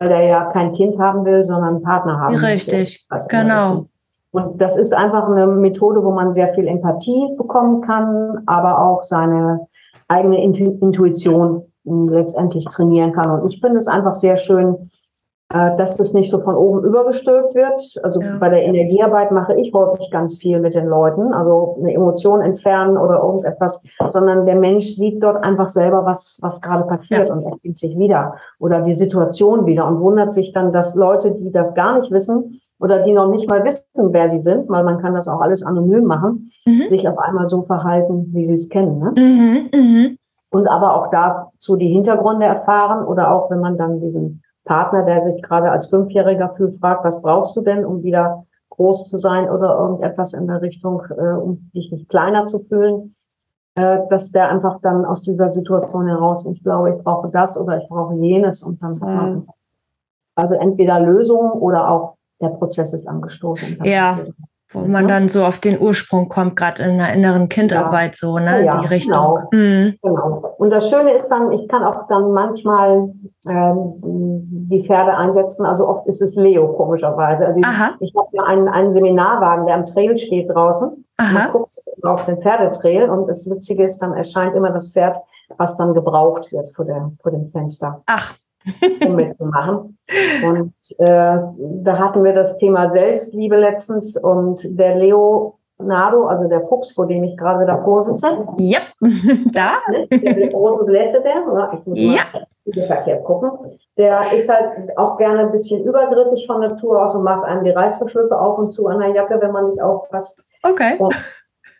[0.00, 2.44] Weil der ja kein Kind haben will, sondern einen Partner haben will.
[2.44, 3.86] Richtig, genau.
[4.32, 9.02] Und das ist einfach eine Methode, wo man sehr viel Empathie bekommen kann, aber auch
[9.02, 9.66] seine
[10.08, 13.30] eigene Intuition letztendlich trainieren kann.
[13.30, 14.90] Und ich finde es einfach sehr schön,
[15.52, 17.82] äh, dass es nicht so von oben übergestülpt wird.
[18.04, 18.36] Also ja.
[18.38, 22.96] bei der Energiearbeit mache ich häufig ganz viel mit den Leuten, also eine Emotion entfernen
[22.96, 27.34] oder irgendetwas, sondern der Mensch sieht dort einfach selber, was, was gerade passiert ja.
[27.34, 31.50] und erkennt sich wieder oder die Situation wieder und wundert sich dann, dass Leute, die
[31.50, 35.00] das gar nicht wissen, oder die noch nicht mal wissen, wer sie sind, weil man
[35.00, 36.88] kann das auch alles anonym machen, mhm.
[36.88, 38.98] sich auf einmal so verhalten, wie sie es kennen.
[38.98, 39.12] Ne?
[39.16, 40.08] Mhm, mh.
[40.50, 45.22] Und aber auch dazu die Hintergründe erfahren oder auch wenn man dann diesen Partner, der
[45.22, 49.48] sich gerade als Fünfjähriger fühlt, fragt, was brauchst du denn, um wieder groß zu sein
[49.48, 53.14] oder irgendetwas in der Richtung, äh, um dich nicht kleiner zu fühlen,
[53.76, 57.78] äh, dass der einfach dann aus dieser Situation heraus, ich glaube, ich brauche das oder
[57.78, 59.48] ich brauche jenes und dann mhm.
[60.34, 63.78] also entweder Lösungen oder auch der Prozess ist angestoßen.
[63.84, 64.18] Ja,
[64.72, 68.28] wo man dann so auf den Ursprung kommt, gerade in der inneren Kindarbeit, ja.
[68.28, 69.14] so, ne, ja, die Richtung.
[69.14, 69.48] Genau.
[69.50, 69.98] Mhm.
[70.00, 70.54] genau.
[70.58, 73.10] Und das Schöne ist dann, ich kann auch dann manchmal
[73.48, 77.46] ähm, die Pferde einsetzen, also oft ist es Leo, komischerweise.
[77.46, 77.94] Also Aha.
[77.98, 81.04] ich, ich habe ja einen, einen Seminarwagen, der am Trail steht draußen.
[81.16, 81.32] Aha.
[81.32, 81.70] Man guckt
[82.02, 85.16] auf den Pferdetrail und das Witzige ist, dann erscheint immer das Pferd,
[85.56, 88.02] was dann gebraucht wird vor, der, vor dem Fenster.
[88.06, 88.34] Ach,
[89.06, 89.98] um mitzumachen.
[90.44, 91.38] Und äh,
[91.82, 97.24] da hatten wir das Thema Selbstliebe letztens und der Leonardo, also der Fuchs, vor dem
[97.24, 98.46] ich gerade davor sitze.
[98.58, 98.80] Ja,
[99.52, 99.74] da.
[100.10, 101.42] Der große Blässe, der,
[101.74, 102.22] ich muss ja.
[102.32, 103.50] mal verkehrt gucken.
[103.96, 107.70] Der ist halt auch gerne ein bisschen übergriffig von Natur aus und macht einem die
[107.70, 110.42] Reißverschlüsse auf und zu an der Jacke, wenn man nicht aufpasst.
[110.62, 110.96] Okay.
[110.98, 111.14] Und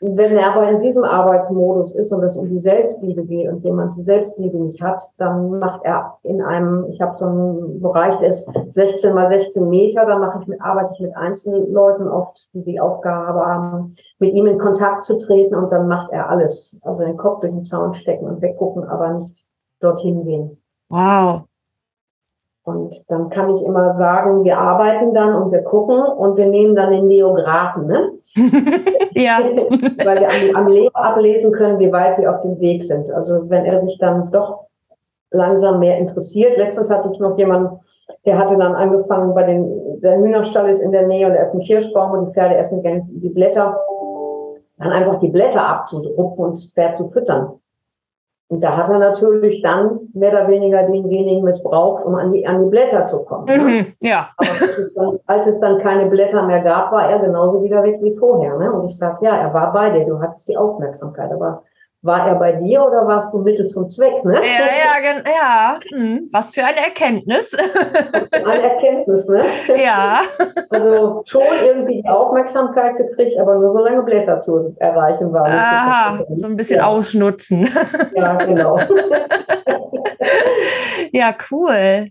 [0.01, 3.97] wenn er aber in diesem Arbeitsmodus ist und es um die Selbstliebe geht und jemand
[3.97, 8.31] die Selbstliebe nicht hat, dann macht er in einem, ich habe so einen Bereich, der
[8.31, 12.65] ist 16 mal 16 Meter, da mache ich mit, arbeite ich mit Einzelleuten oft, die
[12.65, 16.81] die Aufgabe haben, mit ihm in Kontakt zu treten und dann macht er alles.
[16.83, 19.45] Also den Kopf durch den Zaun stecken und weggucken, aber nicht
[19.81, 20.63] dorthin gehen.
[20.89, 21.43] Wow.
[22.77, 26.75] Und dann kann ich immer sagen, wir arbeiten dann und wir gucken und wir nehmen
[26.75, 28.13] dann den Neografen, ne?
[29.15, 29.39] ja.
[30.05, 33.11] Weil wir am, am Leben ablesen können, wie weit wir auf dem Weg sind.
[33.11, 34.67] Also wenn er sich dann doch
[35.31, 36.57] langsam mehr interessiert.
[36.57, 37.79] Letztens hatte ich noch jemanden,
[38.27, 41.55] der hatte dann angefangen bei den, der Hühnerstall ist in der Nähe und er ist
[41.55, 43.79] ein Kirschbaum und die Pferde essen gerne die Blätter,
[44.79, 47.60] dann einfach die Blätter abzurupfen und das Pferd zu füttern.
[48.51, 52.65] Und da hat er natürlich dann mehr oder weniger denjenigen missbraucht, um an die, an
[52.65, 53.45] die Blätter zu kommen.
[53.45, 53.59] Ne?
[53.59, 54.31] Mhm, ja.
[54.37, 58.01] Aber es dann, als es dann keine Blätter mehr gab, war er genauso wieder weg
[58.03, 58.59] wie vorher.
[58.59, 58.73] Ne?
[58.73, 61.31] Und ich sage, ja, er war bei dir, du hattest die Aufmerksamkeit.
[61.31, 61.63] Aber
[62.03, 64.25] war er bei dir oder warst du Mittel zum Zweck?
[64.25, 64.35] Ne?
[64.37, 65.81] Ja, ja, ja.
[65.93, 67.55] Hm, was für eine Erkenntnis.
[68.33, 69.43] Eine Erkenntnis, ne?
[69.77, 70.21] Ja.
[70.71, 75.47] Also schon irgendwie die Aufmerksamkeit gekriegt, aber nur so lange Blätter zu erreichen war.
[75.47, 76.87] Aha, so ein bisschen ja.
[76.87, 77.69] ausnutzen.
[78.15, 78.79] Ja, genau.
[81.13, 82.11] Ja, cool.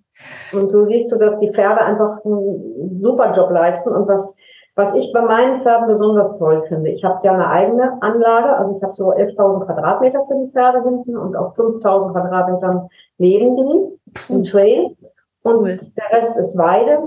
[0.51, 4.35] Und so siehst du, dass die Pferde einfach einen super Job leisten und was
[4.75, 8.77] was ich bei meinen Pferden besonders toll finde, ich habe ja eine eigene Anlage, also
[8.77, 14.33] ich habe so 11.000 Quadratmeter für die Pferde hinten und auf 5.000 Quadratmetern leben die
[14.33, 14.95] im Trail
[15.43, 15.79] und cool.
[15.97, 16.99] der Rest ist Weide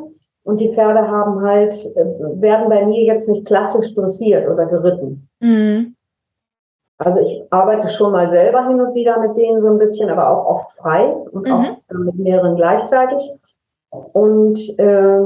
[0.44, 5.28] und die Pferde haben halt, äh, werden bei mir jetzt nicht klassisch dressiert oder geritten.
[5.40, 5.94] Mhm.
[6.98, 10.30] Also ich arbeite schon mal selber hin und wieder mit denen so ein bisschen, aber
[10.30, 11.52] auch oft frei und mhm.
[11.52, 13.32] auch mit mehreren gleichzeitig.
[13.90, 15.20] Und äh,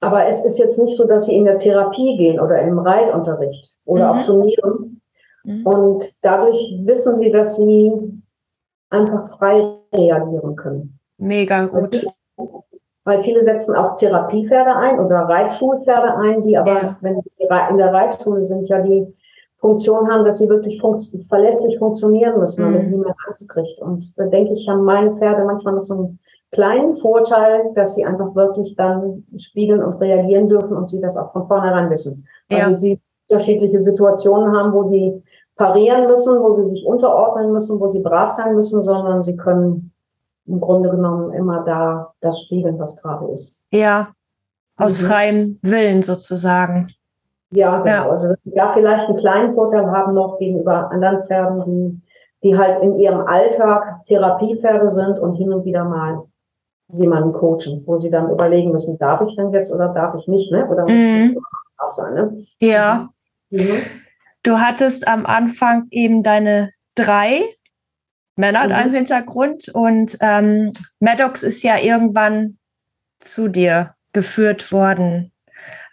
[0.00, 3.74] aber es ist jetzt nicht so, dass sie in der Therapie gehen oder im Reitunterricht
[3.84, 4.18] oder mhm.
[4.18, 5.00] auf Turnieren.
[5.44, 5.66] Mhm.
[5.66, 7.92] Und dadurch wissen sie, dass sie
[8.90, 10.98] einfach frei reagieren können.
[11.18, 12.06] Mega gut.
[13.04, 16.96] Weil viele setzen auch Therapiepferde ein oder Reitschulpferde ein, die aber, ja.
[17.00, 17.30] wenn sie
[17.70, 19.06] in der Reitschule sind, ja die
[19.58, 22.90] Funktion haben, dass sie wirklich funkt verlässlich funktionieren müssen, damit mhm.
[22.90, 23.80] niemand Angst kriegt.
[23.80, 26.18] Und da denke ich, haben meine Pferde manchmal noch so ein
[26.50, 31.32] kleinen Vorteil, dass sie einfach wirklich dann spiegeln und reagieren dürfen und sie das auch
[31.32, 32.26] von vornherein wissen.
[32.50, 32.66] Also ja.
[32.68, 35.22] Also sie unterschiedliche Situationen haben, wo sie
[35.56, 39.92] parieren müssen, wo sie sich unterordnen müssen, wo sie brav sein müssen, sondern sie können
[40.46, 43.60] im Grunde genommen immer da das spiegeln, was gerade ist.
[43.70, 44.08] Ja,
[44.78, 45.06] aus mhm.
[45.06, 46.88] freiem Willen sozusagen.
[47.50, 47.90] Ja, genau.
[47.90, 48.08] Ja.
[48.08, 52.00] Also ja, vielleicht einen kleinen Vorteil haben noch gegenüber anderen Pferden, die,
[52.42, 56.22] die halt in ihrem Alltag Therapiepferde sind und hin und wieder mal
[56.92, 60.50] jemanden coachen, wo sie dann überlegen müssen, darf ich denn jetzt oder darf ich nicht,
[60.50, 60.66] ne?
[60.66, 61.36] Oder muss mhm.
[61.36, 62.46] ich auch sein, ne?
[62.60, 63.10] Ja.
[63.50, 63.82] Mhm.
[64.42, 67.42] Du hattest am Anfang eben deine drei
[68.36, 68.88] Männer mhm.
[68.88, 72.58] im Hintergrund und ähm, Maddox ist ja irgendwann
[73.18, 75.32] zu dir geführt worden,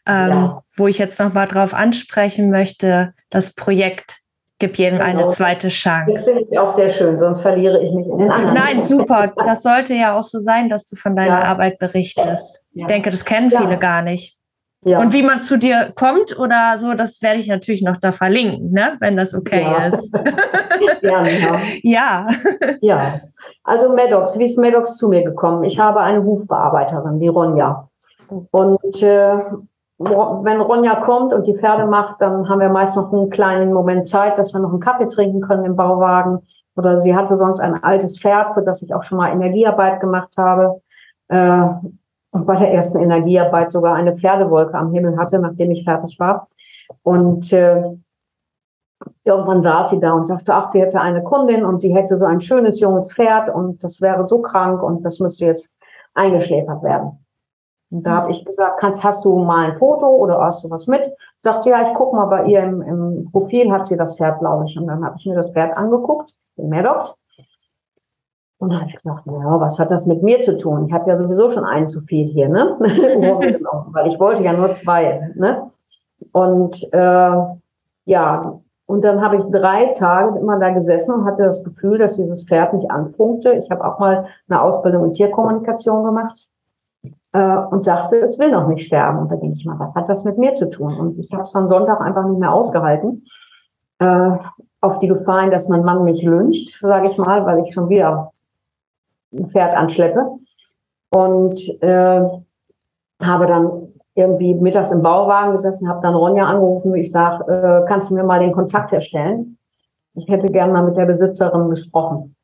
[0.05, 0.63] ähm, ja.
[0.77, 4.19] wo ich jetzt nochmal drauf ansprechen möchte, das Projekt
[4.59, 5.09] Gib jedem genau.
[5.09, 6.11] eine zweite Chance.
[6.13, 8.53] Das finde ich auch sehr schön, sonst verliere ich mich in den anderen.
[8.53, 9.33] Nein, super.
[9.43, 11.43] Das sollte ja auch so sein, dass du von deiner ja.
[11.43, 12.63] Arbeit berichtest.
[12.71, 12.87] Ich ja.
[12.87, 14.39] denke, das kennen viele gar nicht.
[14.85, 14.99] Ja.
[14.99, 18.71] Und wie man zu dir kommt oder so, das werde ich natürlich noch da verlinken,
[18.71, 18.97] ne?
[18.99, 19.87] wenn das okay ja.
[19.87, 20.13] ist.
[21.01, 21.29] Gerne,
[21.83, 22.27] ja.
[22.81, 23.21] ja.
[23.63, 25.63] Also Maddox, wie ist Maddox zu mir gekommen?
[25.63, 27.89] Ich habe eine Hufbearbeiterin, die Ronja.
[28.29, 28.45] Oh.
[28.51, 29.37] Und äh,
[29.97, 34.07] wenn Ronja kommt und die Pferde macht, dann haben wir meist noch einen kleinen Moment
[34.07, 36.39] Zeit, dass wir noch einen Kaffee trinken können im Bauwagen.
[36.75, 40.33] Oder sie hatte sonst ein altes Pferd, für das ich auch schon mal Energiearbeit gemacht
[40.37, 40.81] habe.
[41.29, 41.67] Äh,
[42.31, 46.49] und bei der ersten Energiearbeit sogar eine Pferdewolke am Himmel hatte, nachdem ich fertig war.
[47.01, 47.95] Und äh,
[49.23, 52.25] irgendwann saß sie da und sagte, ach, sie hätte eine Kundin und die hätte so
[52.25, 55.73] ein schönes junges Pferd und das wäre so krank und das müsste jetzt
[56.13, 57.24] eingeschläfert werden.
[57.95, 60.85] Und da habe ich gesagt, kannst, hast du mal ein Foto oder hast du was
[60.85, 61.01] mit?
[61.43, 64.39] Sagt sie, ja, ich guck mal bei ihr im, im Profil, hat sie das Pferd,
[64.39, 64.77] glaube ich.
[64.77, 67.17] Und dann habe ich mir das Pferd angeguckt, den Maddox.
[68.57, 70.87] Und dann habe ich gedacht, ja, was hat das mit mir zu tun?
[70.87, 72.75] Ich habe ja sowieso schon einen zu viel hier, ne?
[72.79, 75.71] Weil ich wollte ja nur zwei, ne?
[76.33, 77.31] Und äh,
[78.03, 82.17] ja, und dann habe ich drei Tage immer da gesessen und hatte das Gefühl, dass
[82.17, 83.53] dieses Pferd mich anpunkte.
[83.53, 86.45] Ich habe auch mal eine Ausbildung in Tierkommunikation gemacht
[87.33, 89.19] äh, und sagte, es will noch nicht sterben.
[89.19, 90.93] Und da denke ich mal, was hat das mit mir zu tun?
[90.97, 93.25] Und ich habe es dann Sonntag einfach nicht mehr ausgehalten.
[93.99, 94.31] Äh,
[94.81, 98.31] auf die Gefahr dass mein Mann mich lyncht, sage ich mal, weil ich schon wieder
[99.33, 100.25] ein Pferd anschleppe.
[101.09, 102.21] Und äh,
[103.21, 106.95] habe dann irgendwie mittags im Bauwagen gesessen, habe dann Ronja angerufen.
[106.95, 109.57] Ich sage, äh, kannst du mir mal den Kontakt herstellen?
[110.13, 112.34] Ich hätte gern mal mit der Besitzerin gesprochen.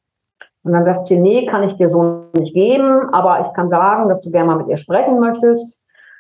[0.64, 4.10] Und dann sagt sie, nee, kann ich dir so nicht geben, aber ich kann sagen,
[4.10, 5.80] dass du gerne mal mit ihr sprechen möchtest,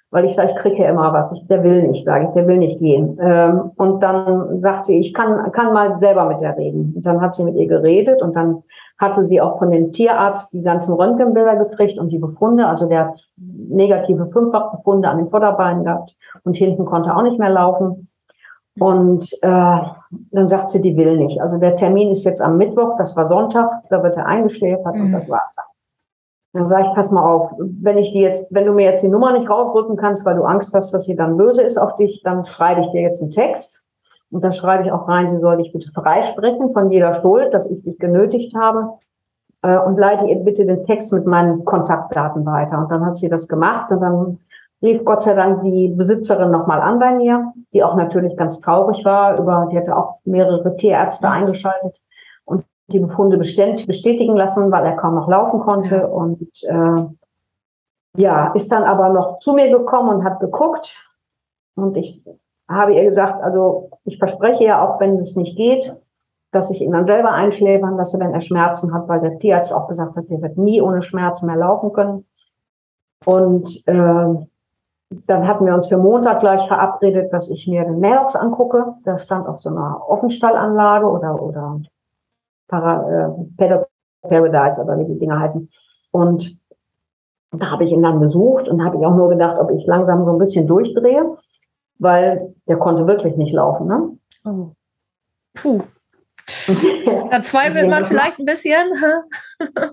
[0.10, 1.32] weil ich sage, ich kriege ja immer was.
[1.32, 3.17] Ich, der will nicht, sage ich, der will nicht gehen.
[3.21, 6.93] Ähm, und dann sagt sie, ich kann, kann mal selber mit der reden.
[6.95, 8.63] Und dann hat sie mit ihr geredet und dann
[8.97, 13.15] hatte sie auch von dem Tierarzt die ganzen Röntgenbilder gekriegt und die Befunde, also der
[13.38, 18.10] negative Fünffachbefunde an den Vorderbeinen gehabt und hinten konnte auch nicht mehr laufen.
[18.80, 19.82] Und äh,
[20.32, 21.42] dann sagt sie, die will nicht.
[21.42, 25.06] Also der Termin ist jetzt am Mittwoch, das war Sonntag, da wird er eingeschläfert mhm.
[25.06, 25.66] und das war's dann.
[26.54, 29.08] Dann sage ich, pass mal auf, wenn ich die jetzt, wenn du mir jetzt die
[29.08, 32.22] Nummer nicht rausrücken kannst, weil du Angst hast, dass sie dann böse ist auf dich,
[32.24, 33.84] dann schreibe ich dir jetzt einen Text.
[34.32, 37.70] Und da schreibe ich auch rein, sie soll dich bitte freisprechen von jeder Schuld, dass
[37.70, 38.94] ich dich genötigt habe.
[39.62, 42.80] Äh, und leite ihr bitte den Text mit meinen Kontaktdaten weiter.
[42.80, 44.40] Und dann hat sie das gemacht und dann
[44.82, 49.04] rief Gott sei Dank die Besitzerin nochmal an bei mir, die auch natürlich ganz traurig
[49.06, 52.00] war über, die hatte auch mehrere Tierärzte eingeschaltet
[52.46, 56.08] und die Befunde bestätigen lassen, weil er kaum noch laufen konnte.
[56.08, 60.98] Und äh, ja, ist dann aber noch zu mir gekommen und hat geguckt.
[61.76, 62.24] Und ich
[62.70, 65.96] habe ihr gesagt, also ich verspreche ja auch, wenn es nicht geht,
[66.52, 69.88] dass ich ihn dann selber einschläfern lasse, wenn er Schmerzen hat, weil der Tierarzt auch
[69.88, 72.26] gesagt hat, er wird nie ohne Schmerzen mehr laufen können.
[73.26, 74.46] Und äh,
[75.28, 78.95] dann hatten wir uns für Montag gleich verabredet, dass ich mir den Mailbox angucke.
[79.04, 81.82] Da stand auf so einer Offenstallanlage oder, oder
[82.67, 83.86] Para, äh,
[84.21, 85.69] Paradise oder wie die Dinger heißen.
[86.12, 86.58] Und
[87.52, 90.24] da habe ich ihn dann besucht und habe ich auch nur gedacht, ob ich langsam
[90.24, 91.38] so ein bisschen durchdrehe,
[92.00, 93.88] weil der konnte wirklich nicht laufen.
[93.88, 94.17] Ne?
[94.45, 94.71] Oh.
[95.56, 95.82] Puh.
[97.32, 98.91] Da zweifelt man vielleicht ein bisschen.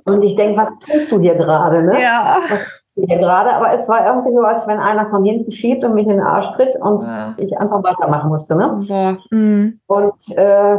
[0.04, 1.84] und ich denke, was tust du hier gerade?
[1.84, 2.02] Ne?
[2.02, 2.38] Ja.
[2.48, 3.52] Was hier gerade?
[3.52, 6.20] Aber es war irgendwie so, als wenn einer von hinten schiebt und mich in den
[6.20, 7.34] Arsch tritt und ja.
[7.36, 8.56] ich einfach weitermachen musste.
[8.56, 8.84] Ne?
[8.86, 9.18] Boah.
[9.30, 9.80] Mhm.
[9.86, 10.78] Und äh,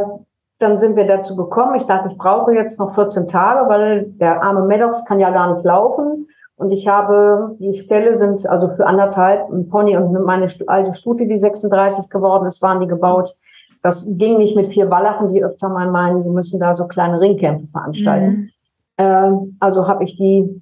[0.58, 1.74] dann sind wir dazu gekommen.
[1.76, 5.54] Ich sagte, ich brauche jetzt noch 14 Tage, weil der arme Maddox kann ja gar
[5.54, 6.28] nicht laufen.
[6.56, 11.26] Und ich habe, die Stelle sind also für anderthalb, ein Pony und meine alte Stute,
[11.26, 13.34] die 36 geworden ist, waren die gebaut.
[13.82, 17.18] Das ging nicht mit vier Wallachen, die öfter mal meinen, sie müssen da so kleine
[17.18, 18.26] Ringkämpfe veranstalten.
[18.26, 18.50] Mhm.
[18.98, 20.60] Äh, also habe ich die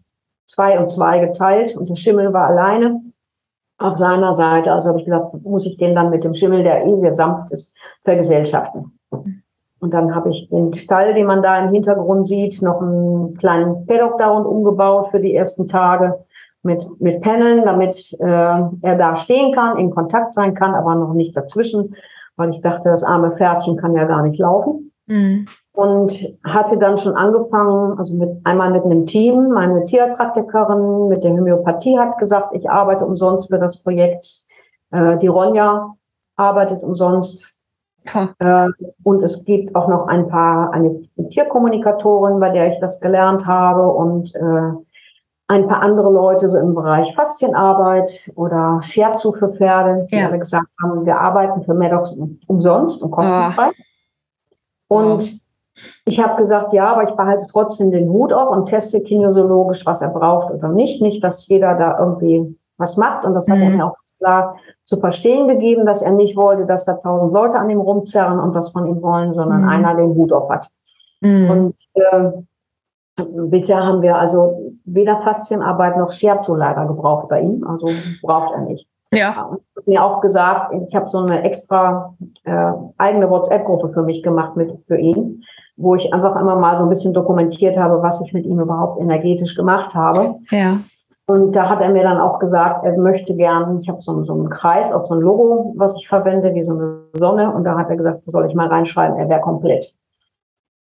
[0.48, 3.00] zwei und zwei geteilt und der Schimmel war alleine
[3.78, 4.72] auf seiner Seite.
[4.72, 7.52] Also habe ich gesagt, muss ich den dann mit dem Schimmel, der eh sehr sanft
[7.52, 8.98] ist, vergesellschaften.
[9.80, 13.86] Und dann habe ich den Stall, den man da im Hintergrund sieht, noch einen kleinen
[13.86, 16.18] Paddock da und umgebaut für die ersten Tage
[16.62, 21.14] mit, mit Paneln, damit äh, er da stehen kann, in Kontakt sein kann, aber noch
[21.14, 21.94] nicht dazwischen,
[22.36, 24.92] weil ich dachte, das arme Pferdchen kann ja gar nicht laufen.
[25.06, 25.46] Mhm.
[25.78, 31.30] Und hatte dann schon angefangen, also mit, einmal mit einem Team, meine Tierpraktikerin mit der
[31.30, 34.42] Homöopathie hat gesagt, ich arbeite umsonst für das Projekt.
[34.90, 35.94] Äh, die Ronja
[36.34, 37.46] arbeitet umsonst
[38.40, 38.66] äh,
[39.04, 43.86] und es gibt auch noch ein paar, eine Tierkommunikatorin, bei der ich das gelernt habe
[43.86, 44.72] und äh,
[45.46, 50.26] ein paar andere Leute so im Bereich Faszienarbeit oder Scherzu für Pferde, die ja.
[50.26, 52.16] alle gesagt haben, wir arbeiten für Maddox
[52.48, 53.70] umsonst und kostenfrei.
[54.88, 54.96] Oh.
[54.96, 55.46] Und.
[56.04, 60.02] Ich habe gesagt, ja, aber ich behalte trotzdem den Hut auf und teste kinesiologisch, was
[60.02, 61.02] er braucht oder nicht.
[61.02, 63.24] Nicht, dass jeder da irgendwie was macht.
[63.24, 63.52] Und das mhm.
[63.52, 63.76] hat er mhm.
[63.76, 67.70] mir auch klar zu verstehen gegeben, dass er nicht wollte, dass da tausend Leute an
[67.70, 69.68] ihm rumzerren und was von ihm wollen, sondern mhm.
[69.68, 70.68] einer den Hut auf hat.
[71.20, 71.50] Mhm.
[71.50, 72.30] Und äh,
[73.24, 77.86] bisher haben wir also weder Faszienarbeit noch Scherzo leider gebraucht bei ihm, also
[78.22, 78.86] braucht er nicht.
[79.14, 79.42] Ja.
[79.44, 84.56] Und mir auch gesagt, ich habe so eine extra äh, eigene WhatsApp-Gruppe für mich gemacht
[84.56, 85.42] mit für ihn,
[85.76, 89.00] wo ich einfach immer mal so ein bisschen dokumentiert habe, was ich mit ihm überhaupt
[89.00, 90.36] energetisch gemacht habe.
[90.50, 90.78] Ja.
[91.26, 94.32] Und da hat er mir dann auch gesagt, er möchte gern, ich habe so, so
[94.32, 97.52] einen Kreis, auch so ein Logo, was ich verwende, wie so eine Sonne.
[97.52, 99.94] Und da hat er gesagt, soll ich mal reinschreiben, er wäre komplett.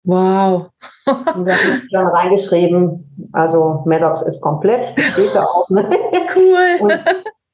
[0.04, 0.68] Wow.
[1.08, 5.70] und da habe ich dann reingeschrieben, also Maddox ist komplett, steht da auch.
[5.70, 5.90] Ne?
[6.36, 6.82] Cool.
[6.82, 6.92] Und,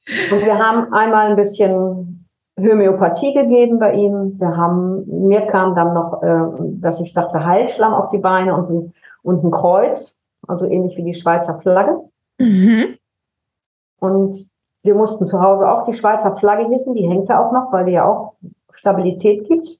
[0.06, 4.38] und wir haben einmal ein bisschen Homöopathie gegeben bei ihm.
[4.38, 8.70] Wir haben, mir kam dann noch, äh, dass ich sagte, Heilschlamm auf die Beine und
[8.70, 12.00] ein, und ein Kreuz, also ähnlich wie die Schweizer Flagge.
[12.38, 12.96] Mhm.
[14.00, 14.50] Und
[14.82, 17.86] wir mussten zu Hause auch die Schweizer Flagge hissen, die hängt da auch noch, weil
[17.86, 18.34] die ja auch
[18.72, 19.78] Stabilität gibt.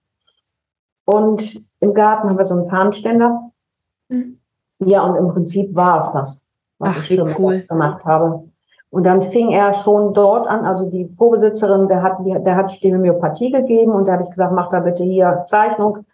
[1.04, 3.50] Und im Garten haben wir so einen Fahnenständer.
[4.08, 4.38] Mhm.
[4.78, 7.60] Ja, und im Prinzip war es das, was Ach, ich für cool.
[7.62, 8.48] gemacht habe.
[8.92, 12.80] Und dann fing er schon dort an, also die Vorbesitzerin, der hat, der hatte ich
[12.80, 16.04] die Homöopathie gegeben und da habe ich gesagt, mach da bitte hier Zeichnung,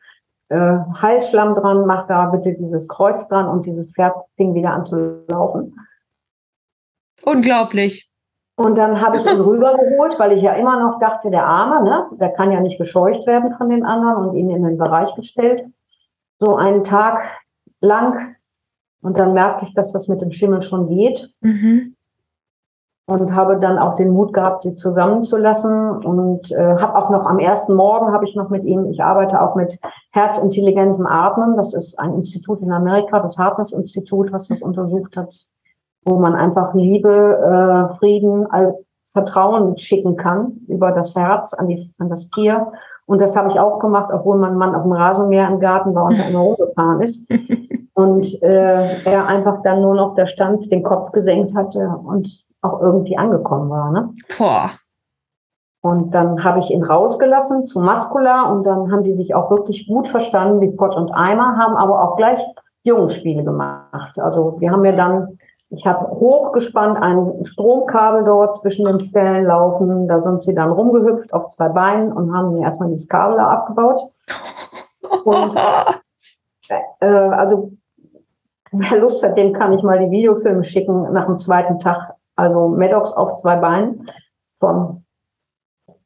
[0.49, 4.85] äh, Heilschlamm dran, mach da bitte dieses Kreuz dran und dieses Pferd fing wieder an
[4.85, 5.75] zu laufen.
[7.25, 8.09] Unglaublich.
[8.55, 12.07] Und dann habe ich ihn rübergeholt, weil ich ja immer noch dachte, der Arme, ne,
[12.21, 15.65] der kann ja nicht gescheucht werden von den anderen und ihn in den Bereich gestellt.
[16.39, 17.25] So einen Tag
[17.81, 18.37] lang.
[19.03, 21.35] Und dann merkte ich, dass das mit dem Schimmel schon geht.
[21.41, 21.97] Mhm.
[23.09, 26.05] Und habe dann auch den Mut gehabt, sie zusammenzulassen.
[26.05, 29.43] Und äh, habe auch noch am ersten Morgen habe ich noch mit ihm, ich arbeite
[29.43, 29.79] auch mit
[30.13, 31.57] herzintelligentem Atmen.
[31.57, 35.35] Das ist ein Institut in Amerika, das Hartness-Institut, was das untersucht hat
[36.05, 37.11] wo man einfach Liebe,
[37.93, 38.47] äh, Frieden,
[39.13, 42.73] Vertrauen schicken kann über das Herz an, die, an das Tier.
[43.09, 46.05] Und das habe ich auch gemacht, obwohl mein Mann auf dem Rasenmäher im Garten war
[46.05, 47.27] und da immer rumgefahren ist.
[47.95, 52.29] Und äh, er einfach dann nur noch da stand, den Kopf gesenkt hatte und
[52.63, 53.91] auch irgendwie angekommen war.
[53.91, 54.11] Ne?
[54.39, 54.71] Boah.
[55.81, 59.89] Und dann habe ich ihn rausgelassen zu Maskular und dann haben die sich auch wirklich
[59.89, 62.39] gut verstanden, wie Pott und Eimer, haben aber auch gleich
[62.85, 64.17] Jungenspiele gemacht.
[64.21, 65.39] Also wir haben ja dann
[65.71, 70.09] ich habe hochgespannt ein Stromkabel dort zwischen den Stellen laufen.
[70.09, 74.01] Da sind sie dann rumgehüpft auf zwei Beinen und haben mir erstmal dieses Kabel abgebaut.
[75.25, 75.55] Und
[77.01, 77.73] äh, also
[78.73, 82.15] wer Lust hat, dem kann ich mal die Videofilme schicken nach dem zweiten Tag.
[82.35, 84.11] Also Maddox auf zwei Beinen
[84.61, 85.05] von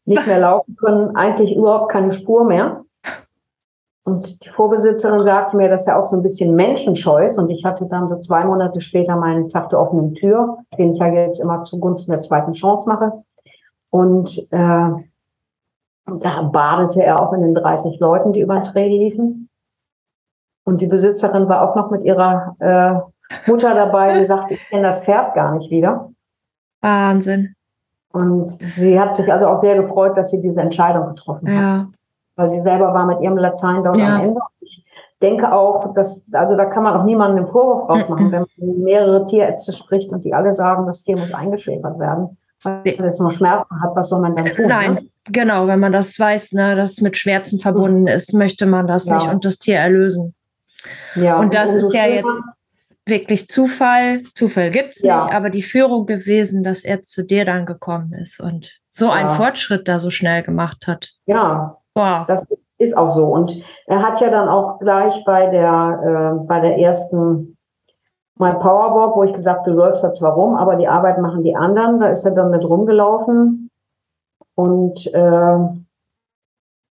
[0.05, 2.85] nicht mehr laufen können, eigentlich überhaupt keine Spur mehr.
[4.05, 7.39] Und die Vorbesitzerin sagte mir, dass er auch so ein bisschen menschenscheu ist.
[7.39, 10.99] Und ich hatte dann so zwei Monate später meinen Tag der offenen Tür, den ich
[10.99, 13.23] ja jetzt immer zugunsten der zweiten Chance mache.
[13.91, 14.91] Und äh,
[16.07, 19.49] da badete er auch in den 30 Leuten, die über den Trail liefen.
[20.65, 24.83] Und die Besitzerin war auch noch mit ihrer äh, Mutter dabei, die sagte, ich kenne
[24.83, 26.11] das Pferd gar nicht wieder.
[26.81, 27.55] Wahnsinn.
[28.13, 31.87] Und sie hat sich also auch sehr gefreut, dass sie diese Entscheidung getroffen ja.
[32.37, 34.17] Weil sie selber war mit ihrem Latein dort ja.
[34.17, 34.41] am Ende.
[34.61, 34.85] Ich
[35.21, 39.27] denke auch, dass, also da kann man auch niemandem den Vorwurf rausmachen, wenn man mehrere
[39.27, 42.37] Tierärzte spricht und die alle sagen, das Tier muss eingeschläfert werden.
[42.65, 44.67] Weil es nur Schmerzen hat, was soll man dann tun?
[44.69, 45.07] Nein, ne?
[45.25, 49.15] genau, wenn man das weiß, ne, dass mit Schmerzen verbunden ist, möchte man das ja.
[49.15, 50.35] nicht und das Tier erlösen.
[51.17, 52.55] Ja, und das und ist ja jetzt
[53.07, 54.23] wirklich Zufall.
[54.35, 55.17] Zufall gibt's ja.
[55.17, 59.13] nicht, aber die Führung gewesen, dass er zu dir dann gekommen ist und so ja.
[59.15, 61.11] einen Fortschritt da so schnell gemacht hat.
[61.27, 62.27] Ja, wow.
[62.27, 62.47] das
[62.79, 63.27] ist auch so.
[63.27, 67.57] Und er hat ja dann auch gleich bei der, äh, bei der ersten
[68.39, 71.55] My Powerwalk, wo ich gesagt, du läufst da zwar rum, aber die Arbeit machen die
[71.55, 72.01] anderen.
[72.01, 73.71] Da ist er dann mit rumgelaufen.
[74.55, 75.59] Und äh,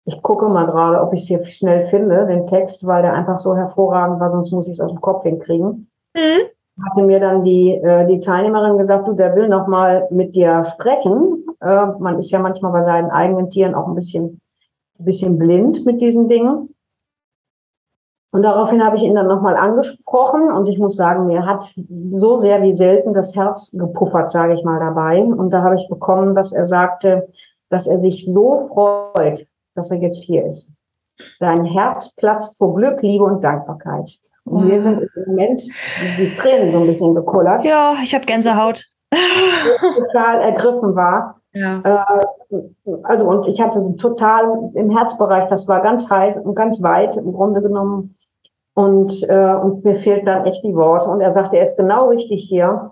[0.06, 3.40] ich gucke mal gerade, ob ich es hier schnell finde, den Text, weil der einfach
[3.40, 5.90] so hervorragend war, sonst muss ich es aus dem Kopf hinkriegen.
[6.16, 6.48] Mhm.
[6.86, 10.64] Hatte mir dann die, äh, die Teilnehmerin gesagt, du, der will noch mal mit dir
[10.66, 11.46] sprechen.
[11.60, 14.40] Äh, man ist ja manchmal bei seinen eigenen Tieren auch ein bisschen,
[15.00, 16.74] ein bisschen blind mit diesen Dingen.
[18.32, 21.74] Und daraufhin habe ich ihn dann nochmal angesprochen und ich muss sagen, mir hat
[22.16, 25.24] so sehr wie selten das Herz gepuffert, sage ich mal dabei.
[25.24, 27.30] Und da habe ich bekommen, dass er sagte,
[27.70, 30.76] dass er sich so freut, dass er jetzt hier ist.
[31.16, 34.20] Sein Herz platzt vor Glück, Liebe und Dankbarkeit.
[34.44, 37.66] Und wir sind im Moment die Tränen so ein bisschen gekullert.
[37.66, 38.86] Ja, ich habe Gänsehaut.
[39.96, 41.37] total ergriffen war.
[41.54, 41.82] Ja.
[41.84, 42.58] Äh,
[43.04, 47.18] also und ich hatte so total im Herzbereich, das war ganz heiß und ganz weit
[47.18, 48.16] im Grunde genommen.
[48.74, 51.10] Und, äh, und mir fehlt dann echt die Worte.
[51.10, 52.92] Und er sagte, er ist genau richtig hier,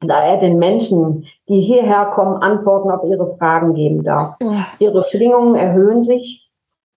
[0.00, 4.36] da er den Menschen, die hierher kommen, Antworten auf ihre Fragen geben darf.
[4.42, 4.52] Oh.
[4.78, 6.48] Ihre Schwingungen erhöhen sich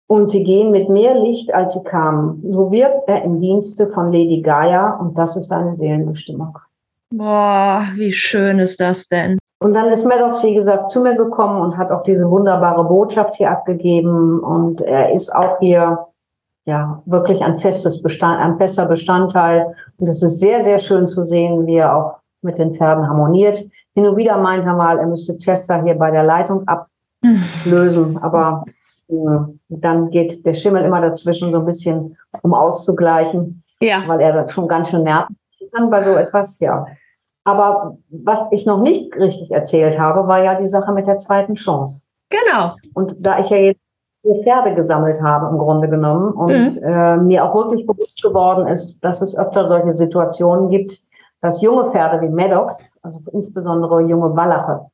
[0.08, 2.42] und sie gehen mit mehr Licht, als sie kamen.
[2.50, 6.58] So wirkt er im Dienste von Lady Gaia und das ist seine Seelenbestimmung.
[7.10, 9.38] Boah, wie schön ist das denn?
[9.60, 13.36] Und dann ist Maddox, wie gesagt, zu mir gekommen und hat auch diese wunderbare Botschaft
[13.36, 14.40] hier abgegeben.
[14.40, 16.06] Und er ist auch hier,
[16.64, 19.74] ja, wirklich ein festes Bestand, ein fester Bestandteil.
[19.96, 23.64] Und es ist sehr, sehr schön zu sehen, wie er auch mit den Pferden harmoniert.
[23.94, 28.64] Hin und wieder meint er mal, er müsste Chester hier bei der Leitung ablösen, aber
[29.08, 29.14] äh,
[29.68, 34.04] dann geht der Schimmel immer dazwischen so ein bisschen, um auszugleichen, ja.
[34.06, 35.32] weil er schon ganz schön nervt
[35.72, 36.86] kann bei so etwas, ja.
[37.48, 41.54] Aber was ich noch nicht richtig erzählt habe, war ja die Sache mit der zweiten
[41.54, 42.02] Chance.
[42.28, 42.74] Genau.
[42.92, 43.80] Und da ich ja jetzt
[44.42, 46.82] Pferde gesammelt habe im Grunde genommen und mhm.
[46.82, 51.02] äh, mir auch wirklich bewusst geworden ist, dass es öfter solche Situationen gibt,
[51.40, 54.90] dass junge Pferde wie Maddox, also insbesondere junge Wallache,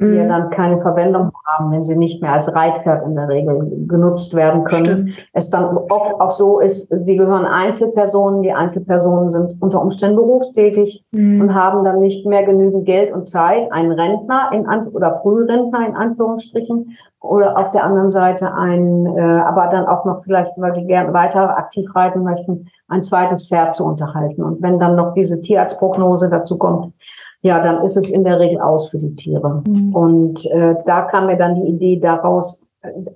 [0.00, 0.28] die ja mhm.
[0.28, 4.64] dann keine Verwendung haben, wenn sie nicht mehr als Reitpferd in der Regel genutzt werden
[4.64, 5.08] können.
[5.08, 5.28] Stimmt.
[5.34, 11.04] Es dann oft auch so ist, sie gehören Einzelpersonen, die Einzelpersonen sind unter Umständen berufstätig
[11.10, 11.42] mhm.
[11.42, 15.86] und haben dann nicht mehr genügend Geld und Zeit, einen Rentner in An oder Frührentner
[15.86, 20.74] in Anführungsstrichen oder auf der anderen Seite ein, äh, aber dann auch noch vielleicht, weil
[20.74, 24.42] sie gerne weiter aktiv reiten möchten, ein zweites Pferd zu unterhalten.
[24.42, 26.94] Und wenn dann noch diese Tierarztprognose dazu kommt,
[27.42, 29.62] ja, dann ist es in der Regel aus für die Tiere.
[29.66, 29.94] Mhm.
[29.94, 32.62] Und äh, da kam mir dann die Idee daraus,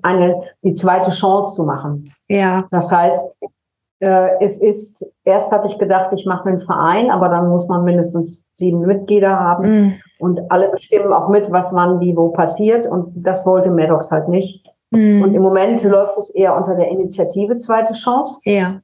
[0.03, 2.13] eine die zweite Chance zu machen.
[2.29, 2.65] Ja.
[2.71, 3.27] Das heißt,
[4.01, 7.85] äh, es ist erst hatte ich gedacht, ich mache einen Verein, aber dann muss man
[7.85, 9.95] mindestens sieben Mitglieder haben mhm.
[10.19, 14.29] und alle bestimmen auch mit, was wann wie wo passiert und das wollte Maddox halt
[14.29, 14.67] nicht.
[14.91, 15.23] Mhm.
[15.23, 18.37] Und im Moment läuft es eher unter der Initiative zweite Chance.
[18.45, 18.81] Ja.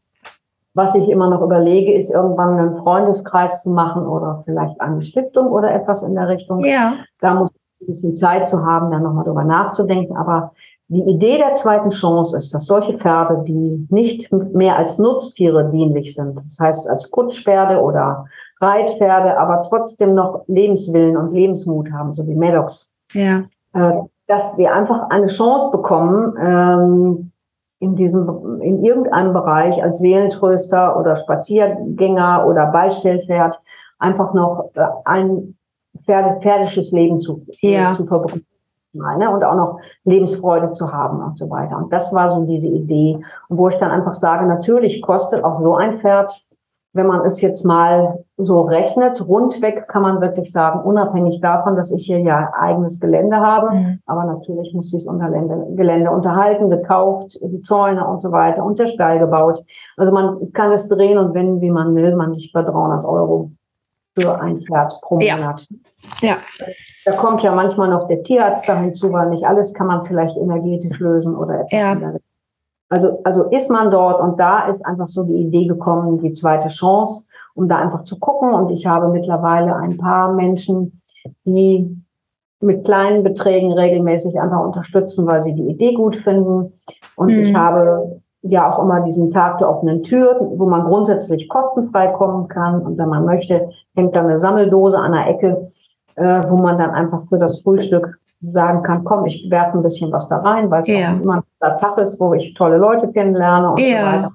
[0.74, 5.48] Was ich immer noch überlege, ist irgendwann einen Freundeskreis zu machen oder vielleicht eine Stiftung
[5.48, 6.64] oder etwas in der Richtung.
[6.64, 6.94] Ja.
[7.20, 10.16] Da muss ich ein bisschen Zeit zu haben, dann nochmal drüber nachzudenken.
[10.16, 10.52] Aber
[10.86, 16.14] die Idee der zweiten Chance ist, dass solche Pferde, die nicht mehr als Nutztiere dienlich
[16.14, 18.26] sind, das heißt als Kutschpferde oder
[18.60, 23.44] Reitpferde, aber trotzdem noch Lebenswillen und Lebensmut haben, so wie Maddox, ja.
[23.72, 23.92] Äh,
[24.26, 27.32] dass wir einfach eine Chance bekommen, ähm,
[27.80, 33.60] in diesem, in irgendeinem Bereich als Seelentröster oder Spaziergänger oder Beistellpferd
[33.98, 35.56] einfach noch äh, ein
[36.04, 37.92] pferdisches Leben zu, äh, ja.
[37.92, 38.44] zu verbringen.
[38.92, 39.30] Ne?
[39.30, 41.76] Und auch noch Lebensfreude zu haben und so weiter.
[41.76, 43.22] Und das war so diese Idee.
[43.48, 46.44] Wo ich dann einfach sage, natürlich kostet auch so ein Pferd
[46.92, 51.92] wenn man es jetzt mal so rechnet, rundweg kann man wirklich sagen, unabhängig davon, dass
[51.92, 53.98] ich hier ja eigenes Gelände habe, mhm.
[54.06, 55.08] aber natürlich muss dieses
[55.76, 59.62] Gelände unterhalten, gekauft, die Zäune und so weiter und der Stall gebaut.
[59.96, 63.52] Also man kann es drehen und wenden, wie man will, man liegt bei 300 Euro
[64.18, 65.68] für ein Pferd pro Monat.
[66.20, 66.28] Ja.
[66.28, 66.36] ja.
[67.04, 70.36] Da kommt ja manchmal noch der Tierarzt da hinzu, weil nicht alles kann man vielleicht
[70.36, 72.12] energetisch lösen oder etwas ja.
[72.90, 76.68] Also, also ist man dort und da ist einfach so die Idee gekommen, die zweite
[76.68, 78.52] Chance, um da einfach zu gucken.
[78.52, 81.00] Und ich habe mittlerweile ein paar Menschen,
[81.44, 81.96] die
[82.60, 86.72] mit kleinen Beträgen regelmäßig einfach unterstützen, weil sie die Idee gut finden.
[87.14, 87.42] Und mhm.
[87.42, 92.48] ich habe ja auch immer diesen Tag der offenen Tür, wo man grundsätzlich kostenfrei kommen
[92.48, 92.82] kann.
[92.82, 95.70] Und wenn man möchte, hängt da eine Sammeldose an der Ecke,
[96.16, 100.10] äh, wo man dann einfach für das Frühstück sagen kann, komm, ich werfe ein bisschen
[100.12, 101.12] was da rein, weil es ja.
[101.12, 104.00] auch immer ein Tag ist, wo ich tolle Leute kennenlerne und ja.
[104.00, 104.32] so weiter.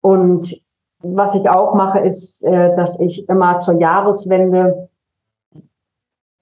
[0.00, 0.64] Und
[1.02, 4.88] was ich auch mache, ist, äh, dass ich immer zur Jahreswende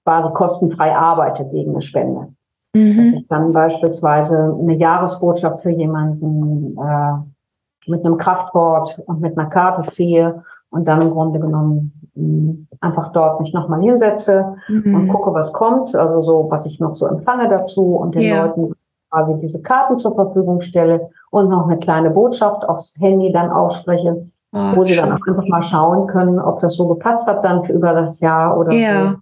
[0.05, 2.33] quasi kostenfrei arbeite gegen eine Spende.
[2.73, 2.97] Mhm.
[2.97, 9.49] Dass ich dann beispielsweise eine Jahresbotschaft für jemanden äh, mit einem Kraftwort und mit einer
[9.49, 10.43] Karte ziehe
[10.73, 14.95] und dann im Grunde genommen einfach dort mich nochmal hinsetze mhm.
[14.95, 18.45] und gucke, was kommt, also so, was ich noch so empfange dazu und den ja.
[18.45, 18.73] Leuten
[19.09, 24.27] quasi diese Karten zur Verfügung stelle und noch eine kleine Botschaft aufs Handy dann ausspreche,
[24.51, 25.09] oh, wo sie schön.
[25.09, 28.19] dann auch einfach mal schauen können, ob das so gepasst hat dann für über das
[28.19, 29.15] Jahr oder ja.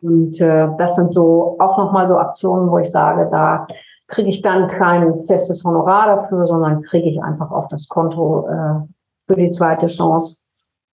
[0.00, 0.08] so.
[0.08, 3.66] Und äh, das sind so auch nochmal so Aktionen, wo ich sage, da
[4.06, 8.86] kriege ich dann kein festes Honorar dafür, sondern kriege ich einfach auf das Konto äh,
[9.26, 10.41] für die zweite Chance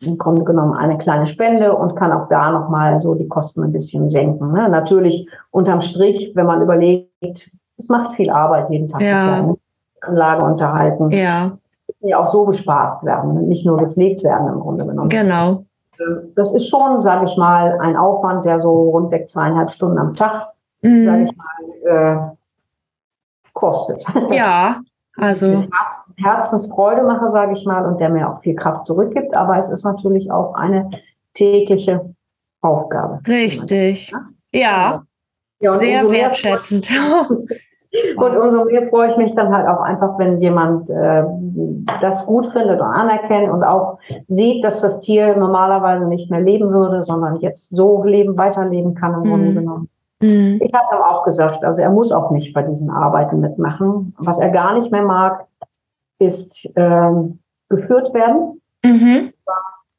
[0.04, 3.72] im Grunde genommen eine kleine Spende und kann auch da nochmal so die Kosten ein
[3.72, 4.52] bisschen senken.
[4.52, 4.68] Ne?
[4.68, 9.02] Natürlich unterm Strich, wenn man überlegt, es macht viel Arbeit jeden Tag.
[9.02, 9.54] Ja.
[10.00, 11.10] Anlage unterhalten.
[11.10, 11.58] Ja.
[12.00, 15.08] Ja auch so bespaßt werden, nicht nur gepflegt werden im Grunde genommen.
[15.08, 15.64] Genau.
[15.98, 20.14] Ähm, das ist schon, sage ich mal, ein Aufwand, der so rundweg zweieinhalb Stunden am
[20.14, 21.04] Tag, mhm.
[21.04, 22.16] sage ich mal, äh,
[23.52, 24.04] kostet.
[24.30, 24.76] Ja,
[25.18, 25.64] also
[26.16, 29.36] Herzensfreude mache, sage ich mal, und der mir auch viel Kraft zurückgibt.
[29.36, 30.90] Aber es ist natürlich auch eine
[31.34, 32.14] tägliche
[32.60, 33.20] Aufgabe.
[33.26, 34.12] Richtig.
[34.52, 35.04] Ja,
[35.60, 36.88] ja sehr wertschätzend.
[38.16, 41.24] und umso mehr freue ich mich dann halt auch einfach, wenn jemand äh,
[42.00, 43.98] das gut findet und anerkennt und auch
[44.28, 49.14] sieht, dass das Tier normalerweise nicht mehr leben würde, sondern jetzt so leben, weiterleben kann
[49.14, 49.54] im Grunde mhm.
[49.54, 49.88] genommen.
[50.20, 50.58] Mhm.
[50.62, 54.14] Ich habe ihm auch gesagt, also er muss auch nicht bei diesen Arbeiten mitmachen.
[54.18, 55.46] Was er gar nicht mehr mag,
[56.18, 57.38] ist ähm,
[57.68, 58.60] geführt werden.
[58.84, 59.32] Mhm.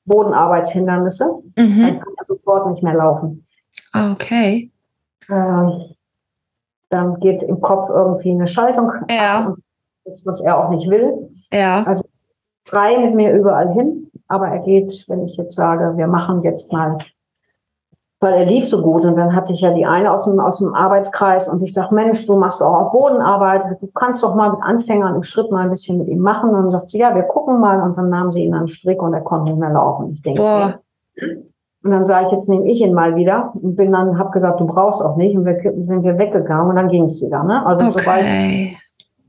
[0.06, 1.26] Bodenarbeitshindernisse.
[1.56, 1.82] Mhm.
[1.82, 3.46] Dann kann er sofort nicht mehr laufen.
[3.94, 4.72] Okay.
[5.30, 5.96] Ähm,
[6.90, 8.92] dann geht im Kopf irgendwie eine Schaltung.
[9.10, 9.56] Ja.
[10.06, 11.30] Das, was er auch nicht will.
[11.54, 11.84] Ja.
[11.84, 12.04] Also
[12.66, 14.12] frei mit mir überall hin.
[14.28, 16.98] Aber er geht, wenn ich jetzt sage, wir machen jetzt mal
[18.20, 19.06] weil er lief so gut.
[19.06, 21.92] Und dann hatte ich ja die eine aus dem, aus dem Arbeitskreis und ich sag,
[21.92, 25.64] Mensch, du machst auch auf Bodenarbeit, du kannst doch mal mit Anfängern im Schritt mal
[25.64, 26.50] ein bisschen mit ihm machen.
[26.50, 27.82] Und dann sagt sie, ja, wir gucken mal.
[27.82, 30.12] Und dann nahm sie ihn an den Strick und er konnte nicht mehr laufen.
[30.14, 30.80] Ich denke, Boah.
[31.82, 34.60] Und dann sage ich, jetzt nehme ich ihn mal wieder und bin dann, habe gesagt,
[34.60, 35.38] du brauchst auch nicht.
[35.38, 37.44] Und wir sind wir weggegangen und dann ging es wieder.
[37.44, 37.66] Ne?
[37.66, 37.94] Also okay.
[37.98, 38.26] sobald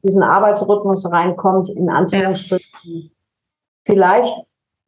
[0.02, 3.10] diesen Arbeitsrhythmus reinkommt, in Anführungsstrichen, ja.
[3.84, 4.34] vielleicht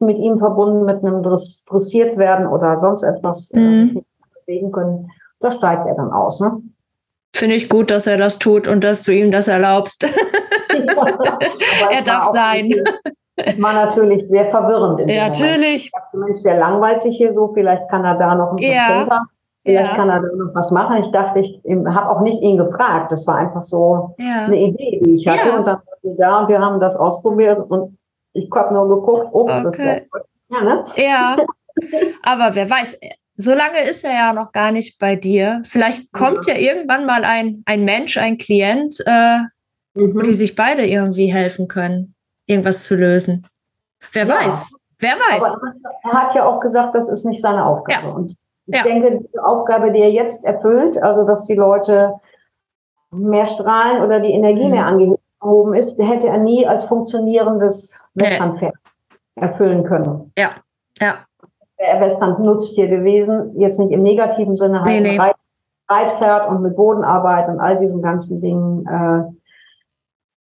[0.05, 4.05] mit ihm verbunden mit einem dressiert werden oder sonst etwas äh, mhm.
[4.45, 6.39] bewegen können, da steigt er dann aus.
[6.39, 6.61] Ne?
[7.35, 10.03] Finde ich gut, dass er das tut und dass du ihm das erlaubst.
[11.91, 12.69] er darf sein.
[13.35, 15.09] Es war natürlich sehr verwirrend.
[15.09, 15.91] ja, natürlich.
[15.91, 18.99] Dachte, Mensch, der langweilt sich hier so, vielleicht kann er da noch ein bisschen ja.
[18.99, 19.21] runter.
[19.65, 19.95] Vielleicht ja.
[19.95, 20.97] kann er da noch was machen.
[20.97, 23.11] Ich dachte, ich habe auch nicht ihn gefragt.
[23.11, 24.45] Das war einfach so ja.
[24.45, 25.57] eine Idee, die ich hatte.
[25.57, 27.97] Und dann war sie da und wir haben das ausprobiert und
[28.33, 29.63] ich habe nur geguckt, ups, okay.
[29.63, 30.05] das wäre
[30.49, 30.83] ja, ne?
[30.95, 31.37] ja,
[32.23, 32.99] aber wer weiß,
[33.35, 35.61] so lange ist er ja noch gar nicht bei dir.
[35.65, 39.39] Vielleicht kommt ja, ja irgendwann mal ein, ein Mensch, ein Klient, äh,
[39.95, 40.15] mhm.
[40.15, 42.15] wo die sich beide irgendwie helfen können,
[42.45, 43.47] irgendwas zu lösen.
[44.11, 44.35] Wer ja.
[44.35, 45.43] weiß, wer weiß.
[45.43, 45.73] Aber
[46.03, 48.07] er hat ja auch gesagt, das ist nicht seine Aufgabe.
[48.07, 48.13] Ja.
[48.13, 52.13] Und ich denke, die Aufgabe, die er jetzt erfüllt, also dass die Leute
[53.11, 54.71] mehr strahlen oder die Energie mhm.
[54.71, 58.73] mehr angehoben gehoben ist, hätte er nie als funktionierendes Westernpferd
[59.35, 60.31] erfüllen können.
[60.37, 60.51] Ja,
[60.99, 61.15] ja.
[61.77, 65.17] Wäre Western Nutztier gewesen, jetzt nicht im negativen Sinne, halt nee, nee.
[65.17, 65.35] Reit,
[65.89, 68.85] Reitpferd und mit Bodenarbeit und all diesen ganzen Dingen.
[68.87, 69.23] Äh,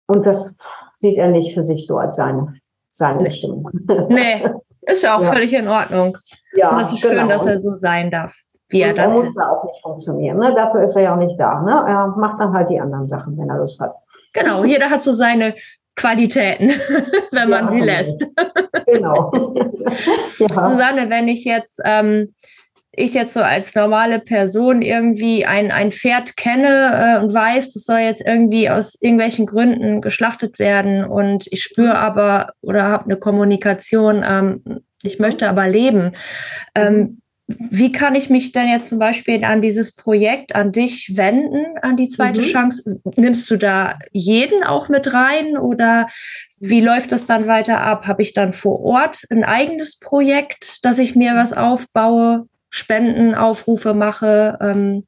[0.07, 0.57] und das
[0.97, 2.55] sieht er nicht für sich so als seine,
[2.93, 3.69] seine Bestimmung.
[4.09, 4.43] Nee,
[4.83, 5.33] Ist ja auch ja.
[5.33, 6.17] völlig in Ordnung.
[6.55, 7.21] Ja, Und es ist genau.
[7.21, 8.35] schön, dass er so sein darf,
[8.69, 10.39] wie er dann er muss da auch nicht funktionieren.
[10.39, 10.55] Ne?
[10.55, 11.61] Dafür ist er ja auch nicht da.
[11.63, 11.73] Ne?
[11.87, 13.95] Er macht dann halt die anderen Sachen, wenn er Lust hat.
[14.39, 15.55] Genau, jeder hat so seine
[15.97, 16.69] Qualitäten,
[17.33, 18.27] wenn man ja, sie lässt.
[18.87, 19.33] Genau.
[20.39, 20.49] ja.
[20.49, 22.35] Susanne, wenn ich jetzt ähm,
[22.99, 27.85] ich jetzt so als normale Person irgendwie ein, ein Pferd kenne äh, und weiß, das
[27.85, 33.17] soll jetzt irgendwie aus irgendwelchen Gründen geschlachtet werden und ich spüre aber oder habe eine
[33.17, 36.13] Kommunikation, ähm, ich möchte aber leben.
[36.75, 41.79] Ähm, wie kann ich mich denn jetzt zum Beispiel an dieses Projekt, an dich wenden,
[41.81, 42.45] an die zweite mhm.
[42.45, 43.01] Chance?
[43.17, 46.07] Nimmst du da jeden auch mit rein oder
[46.61, 48.07] wie läuft das dann weiter ab?
[48.07, 54.59] Habe ich dann vor Ort ein eigenes Projekt, dass ich mir was aufbaue, Spendenaufrufe mache?
[54.61, 55.05] Ähm,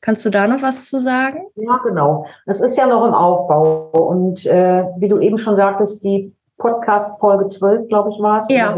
[0.00, 1.48] kannst du da noch was zu sagen?
[1.54, 2.24] Ja, genau.
[2.46, 3.90] Das ist ja noch im Aufbau.
[3.90, 8.46] Und äh, wie du eben schon sagtest, die Podcast-Folge 12, glaube ich, war es.
[8.48, 8.74] Ja.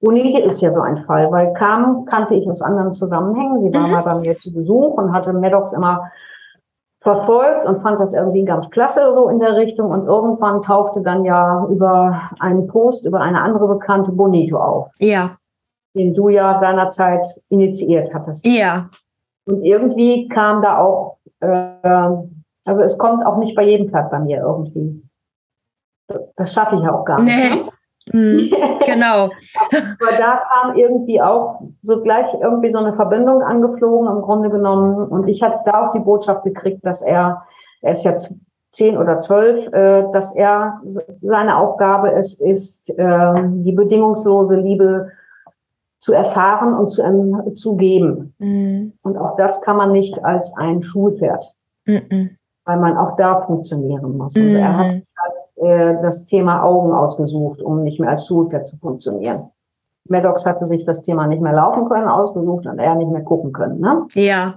[0.00, 3.62] Unike ist ja so ein Fall, weil Kam kannte ich aus anderen Zusammenhängen.
[3.62, 3.92] Sie war mhm.
[3.92, 6.10] mal bei mir zu Besuch und hatte Maddox immer
[7.00, 9.90] verfolgt und fand das irgendwie ganz klasse so in der Richtung.
[9.90, 14.90] Und irgendwann tauchte dann ja über einen Post über eine andere Bekannte Bonito auf.
[14.98, 15.36] Ja.
[15.94, 18.46] Den du ja seinerzeit initiiert hattest.
[18.46, 18.90] Ja.
[19.46, 22.18] Und irgendwie kam da auch, äh,
[22.64, 25.02] also es kommt auch nicht bei jedem Pferd bei mir irgendwie.
[26.36, 27.36] Das schaffe ich auch gar nicht.
[27.36, 27.67] Nee.
[28.12, 28.50] Mhm,
[28.86, 29.24] genau.
[29.24, 35.08] Aber da kam irgendwie auch so gleich irgendwie so eine Verbindung angeflogen, im Grunde genommen.
[35.08, 37.42] Und ich hatte da auch die Botschaft gekriegt, dass er,
[37.82, 38.34] er ist jetzt
[38.72, 40.80] zehn oder zwölf, äh, dass er
[41.22, 43.34] seine Aufgabe ist, ist äh,
[43.64, 45.10] die bedingungslose Liebe
[45.98, 48.34] zu erfahren und zu, ähm, zu geben.
[48.38, 48.92] Mhm.
[49.02, 51.54] Und auch das kann man nicht als ein Schulpferd,
[51.86, 52.36] mhm.
[52.64, 54.34] weil man auch da funktionieren muss.
[54.34, 54.42] Mhm.
[54.42, 55.27] Und er hat halt
[55.60, 59.50] äh, das Thema Augen ausgesucht, um nicht mehr als Schulpferd zu funktionieren.
[60.08, 63.52] Maddox hatte sich das Thema nicht mehr laufen können ausgesucht und er nicht mehr gucken
[63.52, 63.80] können.
[63.80, 64.06] Ne?
[64.14, 64.54] Ja.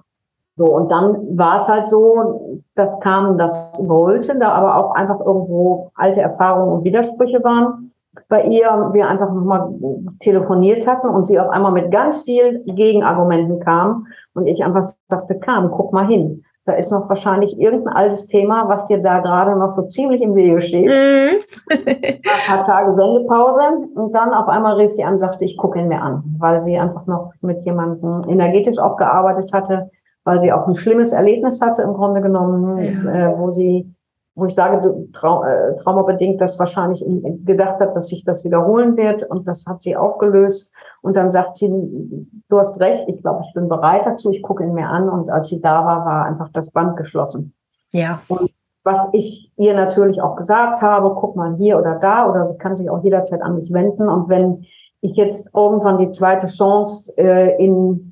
[0.58, 5.20] So, und dann war es halt so, dass kam das wollte, da aber auch einfach
[5.20, 7.92] irgendwo alte Erfahrungen und Widersprüche waren.
[8.28, 9.74] Bei ihr wir einfach nochmal
[10.20, 15.40] telefoniert hatten und sie auf einmal mit ganz vielen Gegenargumenten kam und ich einfach sagte,
[15.40, 16.44] kam, guck mal hin.
[16.72, 20.36] Da ist noch wahrscheinlich irgendein altes Thema, was dir da gerade noch so ziemlich im
[20.36, 20.86] Wege steht.
[20.86, 21.42] Mhm.
[21.70, 23.62] ein paar Tage Sendepause
[23.94, 26.62] und dann auf einmal rief sie an und sagte, ich gucke ihn mir an, weil
[26.62, 29.90] sie einfach noch mit jemandem energetisch auch gearbeitet hatte,
[30.24, 33.32] weil sie auch ein schlimmes Erlebnis hatte im Grunde genommen, ja.
[33.32, 33.94] äh, wo sie
[34.34, 37.04] wo ich sage, trau äh, traumabedingt, das wahrscheinlich
[37.44, 39.24] gedacht hat, dass sich das wiederholen wird.
[39.24, 40.72] Und das hat sie aufgelöst.
[41.02, 44.64] Und dann sagt sie, du hast recht, ich glaube, ich bin bereit dazu, ich gucke
[44.64, 45.10] ihn mir an.
[45.10, 47.54] Und als sie da war, war einfach das Band geschlossen.
[47.92, 48.22] Ja.
[48.28, 48.52] Und
[48.84, 52.78] was ich ihr natürlich auch gesagt habe, guck mal hier oder da, oder sie kann
[52.78, 54.10] sich auch jederzeit an mich wenden.
[54.10, 54.66] Und wenn
[55.02, 58.11] ich jetzt irgendwann die zweite Chance äh, in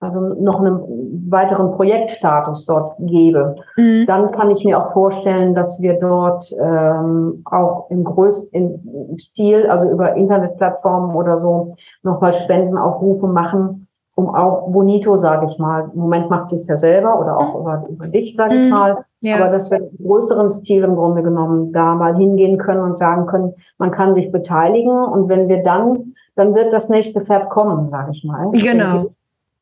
[0.00, 4.06] also noch einen weiteren Projektstatus dort gebe, mhm.
[4.06, 9.88] dann kann ich mir auch vorstellen, dass wir dort ähm, auch im größten Stil, also
[9.88, 16.30] über Internetplattformen oder so, nochmal Spendenaufrufe machen, um auch Bonito, sage ich mal, im Moment
[16.30, 17.60] macht sie es ja selber oder auch mhm.
[17.60, 18.70] über, über dich, sage ich mhm.
[18.70, 19.36] mal, ja.
[19.36, 23.26] aber dass wir im größeren Stil im Grunde genommen da mal hingehen können und sagen
[23.26, 27.86] können, man kann sich beteiligen und wenn wir dann, dann wird das nächste Pferd kommen,
[27.88, 28.48] sage ich mal.
[28.52, 29.10] Genau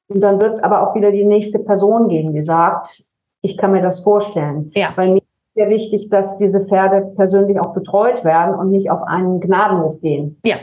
[0.08, 3.04] und dann wird es aber auch wieder die nächste Person geben, die sagt,
[3.42, 4.70] ich kann mir das vorstellen.
[4.74, 4.88] Ja.
[4.96, 9.02] Weil mir ist sehr wichtig, dass diese Pferde persönlich auch betreut werden und nicht auf
[9.02, 10.40] einen Gnadenhof gehen.
[10.44, 10.56] Ja.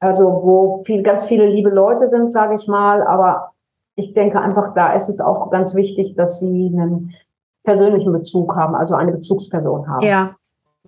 [0.00, 3.52] Also wo viel, ganz viele liebe Leute sind, sage ich mal, aber
[3.94, 7.12] ich denke einfach, da ist es auch ganz wichtig, dass sie einen
[7.62, 10.04] persönlichen Bezug haben, also eine Bezugsperson haben.
[10.04, 10.34] Ja.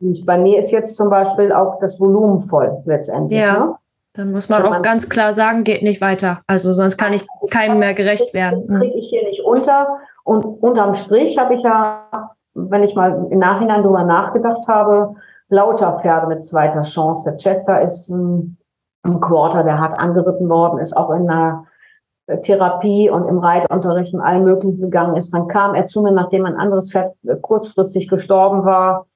[0.01, 3.41] Und bei mir ist jetzt zum Beispiel auch das Volumen voll letztendlich.
[3.41, 3.67] Ja.
[3.67, 3.75] Ne?
[4.17, 6.41] Dann muss man auch ganz klar sagen, geht nicht weiter.
[6.47, 8.65] Also sonst kann ich keinem mehr gerecht werden.
[8.69, 9.99] Das kriege ich hier nicht unter.
[10.23, 15.17] Und unterm Strich habe ich ja, wenn ich mal im Nachhinein drüber nachgedacht habe,
[15.49, 17.29] lauter Pferde mit zweiter Chance.
[17.29, 18.57] Der Chester ist ein,
[19.03, 21.67] ein Quarter, der hart angeritten worden, ist auch in einer
[22.43, 25.35] Therapie und im Reitunterricht und allen möglichen gegangen ist.
[25.35, 29.07] Dann kam er zu mir, nachdem ein anderes Pferd kurzfristig gestorben war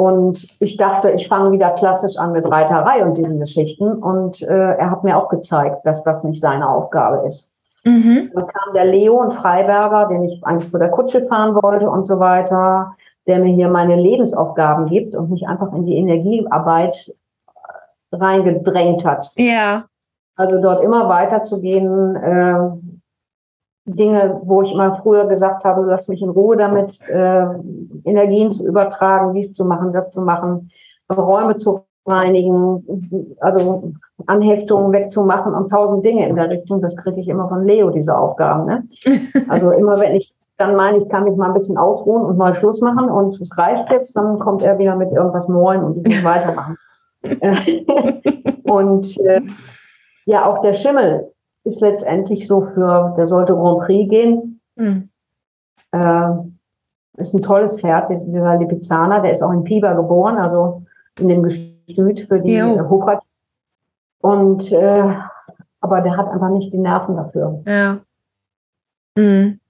[0.00, 3.92] und ich dachte, ich fange wieder klassisch an mit Reiterei und diesen Geschichten.
[3.92, 7.54] Und äh, er hat mir auch gezeigt, dass das nicht seine Aufgabe ist.
[7.84, 8.30] Mhm.
[8.32, 12.06] Dann kam der Leo, ein Freiberger, den ich eigentlich vor der Kutsche fahren wollte und
[12.06, 12.96] so weiter,
[13.26, 17.14] der mir hier meine Lebensaufgaben gibt und mich einfach in die Energiearbeit
[18.10, 19.30] reingedrängt hat.
[19.36, 19.84] Ja.
[20.36, 22.54] Also dort immer weiterzugehen, äh,
[23.84, 27.46] Dinge, wo ich immer früher gesagt habe, lass mich in Ruhe damit, äh,
[28.04, 30.70] Energien zu übertragen, dies zu machen, das zu machen,
[31.10, 33.92] Räume zu reinigen, also
[34.26, 36.80] Anheftungen wegzumachen und tausend Dinge in der Richtung.
[36.80, 38.66] Das kriege ich immer von Leo, diese Aufgaben.
[38.66, 38.88] Ne?
[39.48, 42.54] Also immer wenn ich dann meine, ich kann mich mal ein bisschen ausruhen und mal
[42.54, 46.14] Schluss machen und es reicht jetzt, dann kommt er wieder mit irgendwas Neuem und ich
[46.14, 46.76] muss weitermachen.
[48.64, 49.40] und äh,
[50.26, 51.32] ja, auch der Schimmel
[51.64, 54.60] ist letztendlich so für, der sollte Grand Prix gehen.
[54.76, 55.08] Mhm.
[55.92, 56.30] Äh,
[57.16, 60.82] ist ein tolles Pferd, dieser Lipizzaner, der ist auch in Pieper geboren, also
[61.18, 63.20] in dem Gestüt für die Hochheit.
[64.20, 65.14] Und äh,
[65.80, 67.62] aber der hat einfach nicht die Nerven dafür.
[67.66, 67.98] Ja.
[69.16, 69.60] Mhm.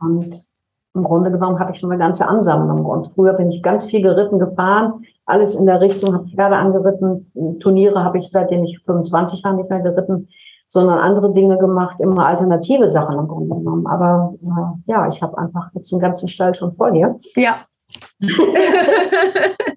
[0.00, 0.46] Und
[0.94, 2.84] im Grunde genommen habe ich so eine ganze Ansammlung.
[2.84, 7.58] Und früher bin ich ganz viel geritten, gefahren, alles in der Richtung, habe Pferde angeritten.
[7.60, 10.28] Turniere habe ich seitdem ich 25 Jahre nicht mehr geritten,
[10.68, 13.86] sondern andere Dinge gemacht, immer alternative Sachen im Grunde genommen.
[13.86, 17.18] Aber äh, ja, ich habe einfach jetzt den ganzen Stall schon vor dir.
[17.34, 17.66] Ja.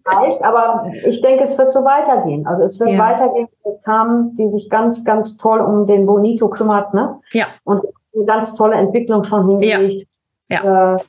[0.06, 2.48] Reicht, aber ich denke, es wird so weitergehen.
[2.48, 3.00] Also es wird ja.
[3.00, 7.20] weitergehen mit Carmen, die sich ganz, ganz toll um den Bonito kümmert, ne?
[7.32, 7.46] Ja.
[7.64, 7.84] Und
[8.16, 10.08] eine ganz tolle Entwicklung schon hingelegt.
[10.50, 10.64] Ja.
[10.64, 10.96] ja.
[10.96, 11.00] Äh,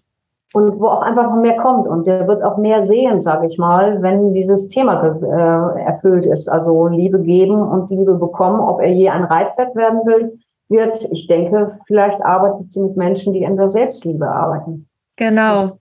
[0.52, 1.86] und wo auch einfach noch mehr kommt.
[1.86, 6.48] Und der wird auch mehr sehen, sage ich mal, wenn dieses Thema äh, erfüllt ist.
[6.48, 10.38] Also Liebe geben und Liebe bekommen, ob er je ein Reitpferd werden will,
[10.68, 11.08] wird.
[11.12, 14.88] Ich denke, vielleicht arbeitet sie mit Menschen, die in der Selbstliebe arbeiten.
[15.16, 15.78] Genau.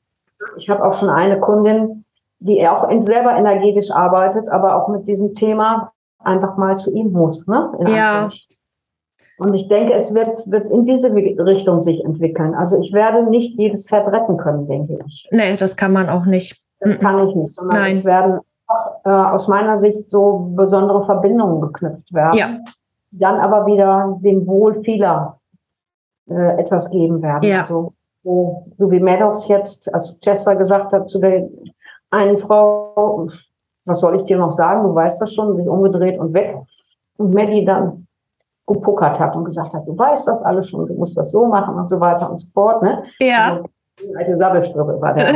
[0.57, 2.05] Ich habe auch schon eine Kundin,
[2.39, 5.91] die auch selber energetisch arbeitet, aber auch mit diesem Thema
[6.23, 7.47] einfach mal zu ihm muss.
[7.47, 7.71] Ne?
[7.87, 8.29] ja.
[9.39, 12.53] Und ich denke, es wird, wird in diese Richtung sich entwickeln.
[12.55, 15.27] Also ich werde nicht jedes Pferd retten können, denke ich.
[15.31, 16.61] Nee, das kann man auch nicht.
[16.81, 17.97] Das kann ich nicht, sondern Nein.
[17.97, 18.39] es werden
[19.05, 22.37] äh, aus meiner Sicht so besondere Verbindungen geknüpft werden.
[22.37, 22.57] Ja.
[23.11, 25.39] Dann aber wieder dem Wohl vieler
[26.29, 27.49] äh, etwas geben werden.
[27.49, 27.61] Ja.
[27.61, 31.47] Also, so, so wie Maddox jetzt, als Chester gesagt hat zu der
[32.11, 33.29] einen Frau,
[33.85, 36.57] was soll ich dir noch sagen, du weißt das schon, sich umgedreht und weg.
[37.17, 38.07] Und Maddie dann,
[38.69, 41.75] gepokert hat und gesagt hat, du weißt das alles schon, du musst das so machen
[41.75, 42.81] und so weiter und so fort.
[42.81, 43.03] Ne?
[43.19, 43.57] Ja.
[43.57, 43.69] Also,
[44.17, 45.29] alte Sabbelstrippe war der.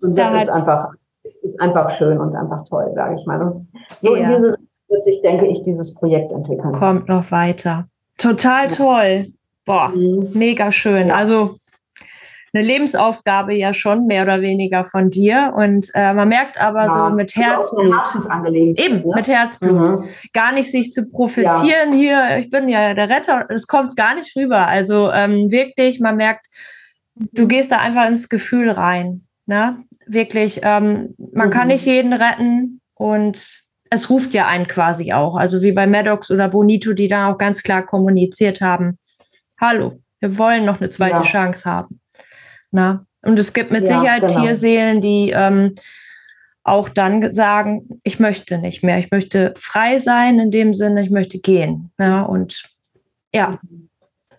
[0.00, 0.88] und das da ist einfach,
[1.42, 3.42] ist einfach schön und einfach toll, sage ich mal.
[3.42, 3.68] Und
[4.00, 4.22] so ja.
[4.22, 4.56] in diese
[4.88, 6.72] wird sich, denke ich, dieses Projekt entwickeln.
[6.72, 7.86] Kommt noch weiter.
[8.18, 9.26] Total toll.
[9.64, 10.30] Boah, mhm.
[10.34, 11.10] mega schön.
[11.10, 11.56] Also
[12.52, 15.52] eine Lebensaufgabe ja schon mehr oder weniger von dir.
[15.56, 17.94] Und äh, man merkt aber ja, so mit Herzblut.
[18.76, 19.12] Eben, ne?
[19.14, 20.00] mit Herzblut.
[20.00, 20.08] Mhm.
[20.32, 21.94] Gar nicht sich zu profitieren ja.
[21.94, 24.66] hier, ich bin ja der Retter, es kommt gar nicht rüber.
[24.66, 26.46] Also ähm, wirklich, man merkt,
[27.14, 29.26] du gehst da einfach ins Gefühl rein.
[29.46, 29.84] Ne?
[30.06, 31.52] Wirklich, ähm, man mhm.
[31.52, 35.36] kann nicht jeden retten und es ruft ja einen quasi auch.
[35.36, 38.98] Also wie bei Maddox oder Bonito, die da auch ganz klar kommuniziert haben.
[39.60, 41.22] Hallo, wir wollen noch eine zweite ja.
[41.22, 42.00] Chance haben.
[42.70, 43.04] Na?
[43.22, 44.40] Und es gibt mit ja, Sicherheit genau.
[44.40, 45.74] Tierseelen, die ähm,
[46.62, 51.10] auch dann sagen, ich möchte nicht mehr, ich möchte frei sein in dem Sinne, ich
[51.10, 51.90] möchte gehen.
[51.98, 52.22] Ja?
[52.22, 52.62] Und
[53.34, 53.58] ja,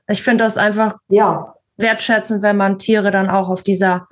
[0.07, 1.55] ich finde das einfach ja.
[1.77, 4.07] wertschätzend, wenn man Tiere dann auch auf dieser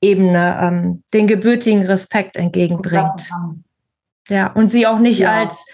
[0.00, 3.30] Ebene ähm, den gebürtigen Respekt entgegenbringt.
[4.28, 5.66] Ja, und sie auch nicht ja, als,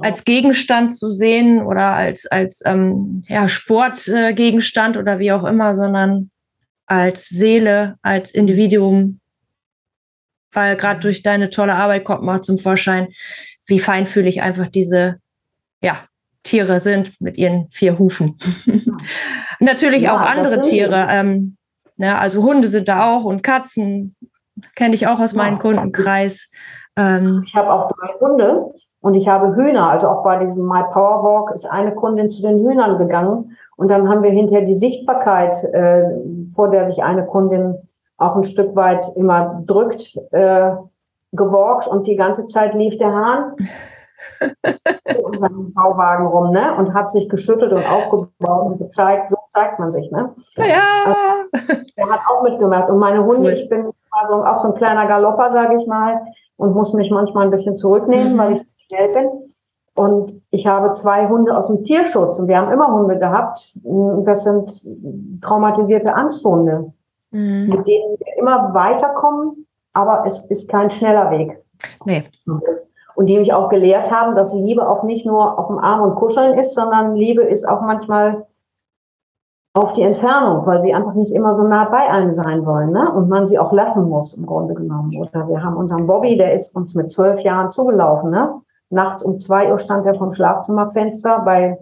[0.00, 5.74] als Gegenstand zu sehen oder als, als ähm, ja, Sportgegenstand äh, oder wie auch immer,
[5.74, 6.30] sondern
[6.86, 9.20] als Seele, als Individuum,
[10.52, 13.08] weil gerade durch deine tolle Arbeit kommt mal zum Vorschein,
[13.66, 15.16] wie feinfühlig einfach diese
[15.82, 15.98] ja,
[16.42, 18.36] Tiere sind mit ihren vier Hufen.
[19.60, 21.06] Natürlich ja, auch andere Tiere.
[21.10, 21.56] Ähm,
[21.96, 24.14] ne, also Hunde sind da auch und Katzen
[24.76, 25.38] kenne ich auch aus ja.
[25.38, 26.50] meinem Kundenkreis.
[26.96, 29.88] Ähm, ich habe auch drei Hunde und ich habe Hühner.
[29.90, 33.88] Also auch bei diesem My Power Walk ist eine Kundin zu den Hühnern gegangen und
[33.88, 36.04] dann haben wir hinterher die Sichtbarkeit, äh,
[36.54, 37.76] vor der sich eine Kundin
[38.16, 40.70] auch ein Stück weit immer drückt, äh,
[41.32, 43.56] gewalkt und die ganze Zeit lief der Hahn
[45.04, 46.74] in unserem Bauwagen rum, ne?
[46.76, 50.34] Und hat sich geschüttelt und aufgebaut und gezeigt, so zeigt man sich, ne?
[50.56, 51.14] Ja.
[51.52, 52.88] Also, der hat auch mitgemacht.
[52.88, 53.52] Und meine Hunde, cool.
[53.52, 56.20] ich bin also auch so ein kleiner Galopper, sage ich mal,
[56.56, 58.38] und muss mich manchmal ein bisschen zurücknehmen, mhm.
[58.38, 59.53] weil ich so schnell bin.
[59.94, 63.78] Und ich habe zwei Hunde aus dem Tierschutz und wir haben immer Hunde gehabt.
[64.24, 64.84] Das sind
[65.40, 66.92] traumatisierte Angsthunde,
[67.30, 67.68] mhm.
[67.68, 71.62] mit denen wir immer weiterkommen, aber es ist kein schneller Weg.
[72.04, 72.24] Nee.
[73.14, 76.16] Und die mich auch gelehrt haben, dass Liebe auch nicht nur auf dem Arm und
[76.16, 78.46] Kuscheln ist, sondern Liebe ist auch manchmal
[79.74, 83.12] auf die Entfernung, weil sie einfach nicht immer so nah bei einem sein wollen, ne?
[83.12, 85.10] Und man sie auch lassen muss, im Grunde genommen.
[85.18, 88.60] Oder wir haben unseren Bobby, der ist uns mit zwölf Jahren zugelaufen, ne?
[88.94, 91.78] Nachts um zwei Uhr stand er vom Schlafzimmerfenster bei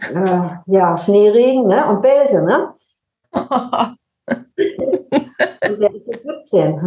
[0.00, 1.86] äh, ja, Schneeregen ne?
[1.88, 2.42] und bellte.
[2.42, 2.74] Ne?
[5.70, 6.80] Und der ist jetzt 17.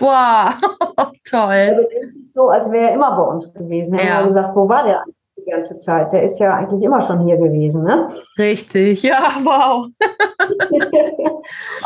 [0.00, 0.54] Wow,
[1.30, 1.48] toll.
[1.50, 3.96] Der benimmt sich so, als wäre er immer bei uns gewesen.
[3.98, 4.14] Wir Ja.
[4.16, 5.16] haben gesagt, wo war der eigentlich
[5.48, 6.12] die ganze Zeit?
[6.12, 8.10] Der ist ja eigentlich immer schon hier gewesen, ne?
[8.38, 9.86] Richtig, ja, wow.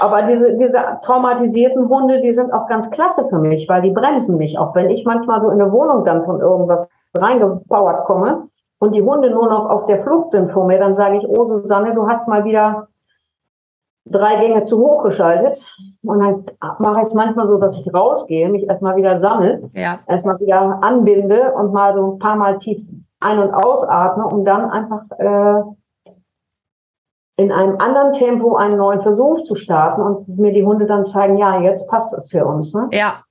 [0.00, 4.36] Aber diese, diese traumatisierten Hunde, die sind auch ganz klasse für mich, weil die bremsen
[4.36, 4.58] mich.
[4.58, 8.48] Auch wenn ich manchmal so in eine Wohnung dann von irgendwas reingebauert komme
[8.78, 11.46] und die Hunde nur noch auf der Flucht sind vor mir, dann sage ich, oh
[11.46, 12.88] Susanne, du hast mal wieder
[14.04, 15.64] drei Gänge zu hoch geschaltet.
[16.02, 16.44] Und dann
[16.78, 20.80] mache ich es manchmal so, dass ich rausgehe, mich erstmal wieder sammle, Ja, erstmal wieder
[20.82, 22.82] anbinde und mal so ein paar Mal tief
[23.22, 26.12] ein- und ausatme, um dann einfach äh,
[27.36, 31.38] in einem anderen Tempo einen neuen Versuch zu starten und mir die Hunde dann zeigen,
[31.38, 32.74] ja, jetzt passt es für uns.
[32.74, 32.88] Ne?
[32.92, 33.22] ja.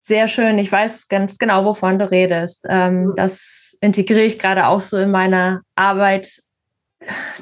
[0.00, 0.58] Sehr schön.
[0.58, 2.64] Ich weiß ganz genau, wovon du redest.
[2.70, 6.30] Ähm, das integriere ich gerade auch so in meiner Arbeit.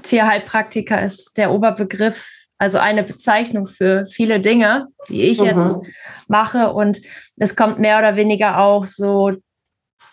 [0.02, 2.26] Tierheilpraktiker ist der Oberbegriff,
[2.58, 5.46] also eine Bezeichnung für viele Dinge, die ich Mhm.
[5.46, 5.76] jetzt
[6.26, 6.72] mache.
[6.72, 7.00] Und
[7.36, 9.30] es kommt mehr oder weniger auch so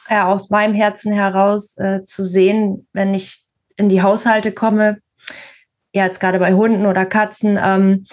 [0.10, 3.44] ja, aus meinem Herzen heraus äh, zu sehen, wenn ich
[3.78, 5.00] in die Haushalte komme,
[5.94, 8.06] ja, jetzt gerade bei Hunden oder Katzen, ähm,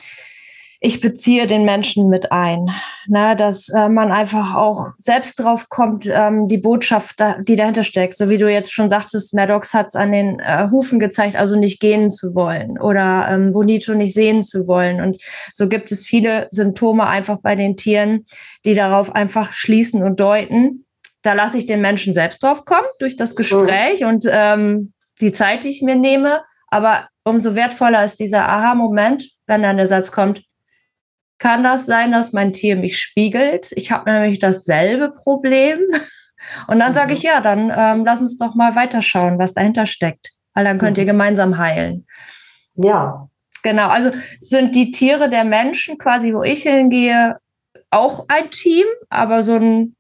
[0.83, 2.71] ich beziehe den Menschen mit ein,
[3.07, 7.85] ne, dass äh, man einfach auch selbst drauf kommt, ähm, die Botschaft, da, die dahinter
[7.85, 8.17] steckt.
[8.17, 11.59] So wie du jetzt schon sagtest, Maddox hat es an den äh, Hufen gezeigt, also
[11.59, 15.03] nicht gehen zu wollen oder ähm, Bonito nicht sehen zu wollen.
[15.03, 15.23] Und
[15.53, 18.25] so gibt es viele Symptome einfach bei den Tieren,
[18.65, 20.87] die darauf einfach schließen und deuten.
[21.23, 25.65] Da lasse ich den Menschen selbst drauf kommen durch das Gespräch und ähm, die Zeit,
[25.65, 26.43] die ich mir nehme.
[26.69, 30.43] Aber umso wertvoller ist dieser Aha-Moment, wenn dann der Satz kommt,
[31.39, 33.73] kann das sein, dass mein Tier mich spiegelt?
[33.73, 35.81] Ich habe nämlich dasselbe Problem.
[36.69, 40.31] Und dann sage ich, ja, dann ähm, lass uns doch mal weiterschauen, was dahinter steckt.
[40.55, 42.07] Weil dann könnt ihr gemeinsam heilen.
[42.77, 43.31] Ja,
[43.63, 44.11] Genau, also
[44.41, 47.37] sind die Tiere der Menschen quasi, wo ich hingehe,
[47.91, 49.97] auch ein Team, aber so ein,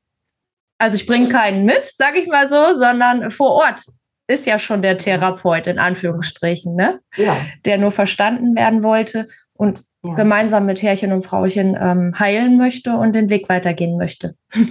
[0.80, 3.84] also ich bringe keinen mit, sage ich mal so, sondern vor Ort
[4.26, 7.00] ist ja schon der Therapeut in Anführungsstrichen, ne?
[7.16, 7.34] ja.
[7.64, 10.14] der nur verstanden werden wollte und ja.
[10.14, 14.34] gemeinsam mit Herrchen und Frauchen ähm, heilen möchte und den Weg weitergehen möchte.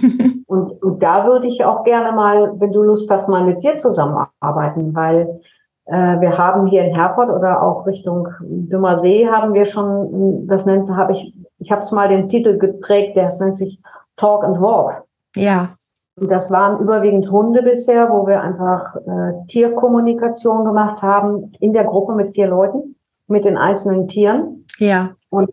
[0.46, 3.76] Und, und da würde ich auch gerne mal, wenn du Lust hast, mal mit dir
[3.76, 5.40] zusammenarbeiten, weil
[5.84, 10.66] äh, wir haben hier in Herford oder auch Richtung Dümmer See haben wir schon, das
[10.66, 13.78] nennt, habe ich, ich habe es mal den Titel geprägt, der nennt sich
[14.16, 15.04] Talk and Walk.
[15.36, 15.76] Ja,
[16.20, 22.14] das waren überwiegend Hunde bisher, wo wir einfach äh, Tierkommunikation gemacht haben in der Gruppe
[22.14, 22.96] mit vier Leuten,
[23.26, 24.66] mit den einzelnen Tieren.
[24.78, 25.50] ja, Und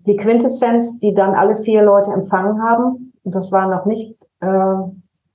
[0.00, 4.76] die Quintessenz, die dann alle vier Leute empfangen haben, und das waren noch nicht äh,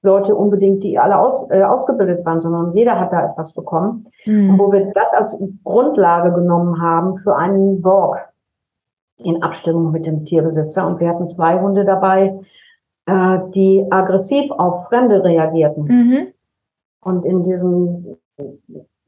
[0.01, 4.07] Leute unbedingt, die alle aus, äh, ausgebildet waren, sondern jeder hat da etwas bekommen.
[4.25, 4.59] Und hm.
[4.59, 8.29] wo wir das als Grundlage genommen haben für einen Walk
[9.17, 10.87] in Abstimmung mit dem Tierbesitzer.
[10.87, 12.39] Und wir hatten zwei Hunde dabei,
[13.09, 15.83] äh, die aggressiv auf Fremde reagierten.
[15.85, 16.27] Mhm.
[17.01, 18.17] Und in diesem,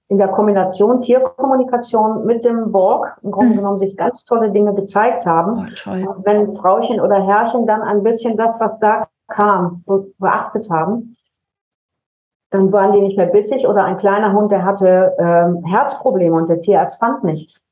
[0.07, 3.57] in der Kombination Tierkommunikation mit dem Walk im Grunde Mhm.
[3.57, 5.67] genommen sich ganz tolle Dinge gezeigt haben.
[5.85, 11.15] Oh, wenn Frauchen oder Herrchen dann ein bisschen das, was da kam, be beachtet haben,
[12.49, 16.49] dann waren die nicht mehr bissig oder ein kleiner Hund, der hatte ähm, Herzprobleme und
[16.49, 17.65] der Tierarzt fand nichts,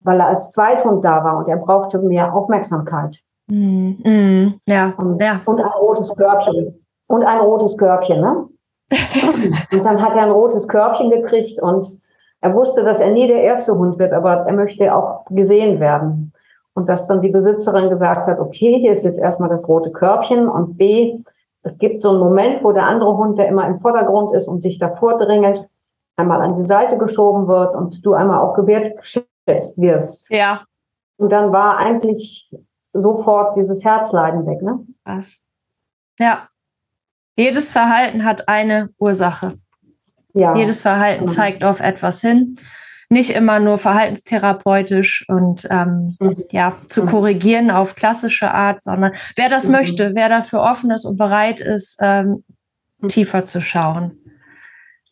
[0.00, 3.98] weil er als Zweithund da war und er brauchte mehr Aufmerksamkeit Mhm.
[4.04, 4.60] Mhm.
[4.68, 8.48] Ja, und, ja, und ein rotes Körbchen und ein rotes Körbchen, ne?
[9.72, 11.98] und dann hat er ein rotes Körbchen gekriegt und
[12.40, 16.32] er wusste, dass er nie der erste Hund wird, aber er möchte auch gesehen werden.
[16.74, 20.46] Und dass dann die Besitzerin gesagt hat, okay, hier ist jetzt erstmal das rote Körbchen
[20.46, 21.18] und B,
[21.62, 24.62] es gibt so einen Moment, wo der andere Hund, der immer im Vordergrund ist und
[24.62, 25.66] sich davor drängelt,
[26.16, 30.30] einmal an die Seite geschoben wird und du einmal auch gewertschätzt wirst.
[30.30, 30.62] ja.
[31.18, 32.50] Und dann war eigentlich
[33.00, 34.80] sofort dieses Herzleiden weg, ne?
[35.04, 35.38] Was?
[36.18, 36.48] Ja.
[37.36, 39.58] Jedes Verhalten hat eine Ursache.
[40.34, 40.54] Ja.
[40.56, 41.28] Jedes Verhalten Mhm.
[41.28, 42.58] zeigt auf etwas hin.
[43.08, 46.36] Nicht immer nur verhaltenstherapeutisch und ähm, Mhm.
[46.50, 47.06] ja, zu Mhm.
[47.08, 49.72] korrigieren auf klassische Art, sondern wer das Mhm.
[49.72, 52.42] möchte, wer dafür offen ist und bereit ist, ähm,
[52.98, 53.08] Mhm.
[53.08, 54.18] tiefer zu schauen.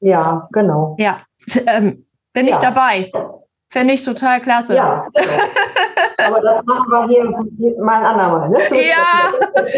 [0.00, 0.96] Ja, genau.
[0.98, 1.20] Ja,
[1.66, 2.60] ähm, bin ich Ja.
[2.60, 3.12] dabei.
[3.70, 4.74] Finde ich total klasse.
[4.76, 5.06] Ja.
[6.18, 8.58] Aber das machen wir hier mal ein andermal, ne?
[8.72, 9.30] Ja,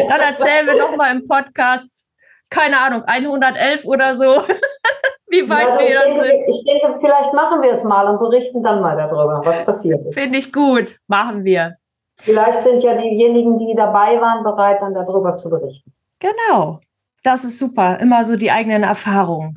[0.09, 2.07] dann erzählen wir noch mal im Podcast,
[2.51, 4.25] keine Ahnung, 111 oder so,
[5.29, 6.55] wie weit Ja, wir dann denke, sind.
[6.55, 10.19] ich denke, vielleicht machen wir es mal und berichten dann mal darüber, was passiert ist.
[10.19, 10.99] Finde ich gut.
[11.07, 11.77] Machen wir.
[12.19, 15.93] Vielleicht sind ja diejenigen, die dabei waren, bereit, dann darüber zu berichten.
[16.19, 16.81] Genau.
[17.23, 17.99] Das ist super.
[18.01, 19.57] Immer so die eigenen Erfahrungen.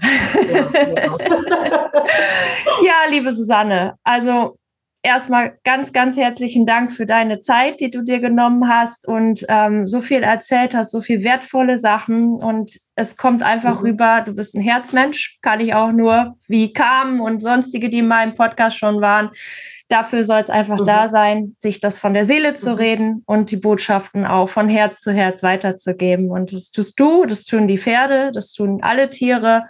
[0.51, 1.17] Ja, genau.
[2.81, 4.57] ja, liebe Susanne, also
[5.01, 9.87] erstmal ganz, ganz herzlichen Dank für deine Zeit, die du dir genommen hast und ähm,
[9.87, 12.33] so viel erzählt hast, so viel wertvolle Sachen.
[12.33, 13.85] Und es kommt einfach mhm.
[13.85, 18.07] rüber, du bist ein Herzmensch, kann ich auch nur, wie Carmen und sonstige, die in
[18.07, 19.29] meinem Podcast schon waren.
[19.87, 20.85] Dafür soll es einfach mhm.
[20.85, 22.75] da sein, sich das von der Seele zu mhm.
[22.75, 26.29] reden und die Botschaften auch von Herz zu Herz weiterzugeben.
[26.29, 29.63] Und das tust du, das tun die Pferde, das tun alle Tiere.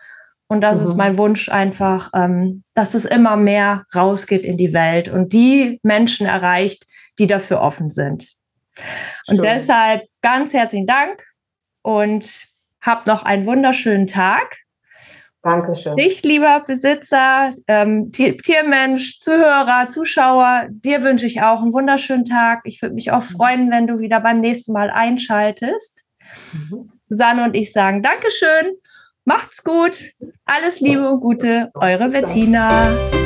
[0.49, 0.85] Und das mhm.
[0.85, 5.79] ist mein Wunsch einfach, ähm, dass es immer mehr rausgeht in die Welt und die
[5.83, 6.85] Menschen erreicht,
[7.19, 8.33] die dafür offen sind.
[9.27, 9.41] Und Schön.
[9.43, 11.23] deshalb ganz herzlichen Dank
[11.83, 12.47] und
[12.81, 14.57] habt noch einen wunderschönen Tag.
[15.43, 15.95] Dankeschön.
[15.95, 22.61] Dich, lieber Besitzer, ähm, Tier Tiermensch, Zuhörer, Zuschauer, dir wünsche ich auch einen wunderschönen Tag.
[22.63, 23.35] Ich würde mich auch mhm.
[23.35, 26.05] freuen, wenn du wieder beim nächsten Mal einschaltest.
[26.53, 26.91] Mhm.
[27.05, 28.75] Susanne und ich sagen Dankeschön
[29.25, 29.95] Macht's gut.
[30.45, 31.71] Alles Liebe und Gute.
[31.75, 33.18] Eure Bettina.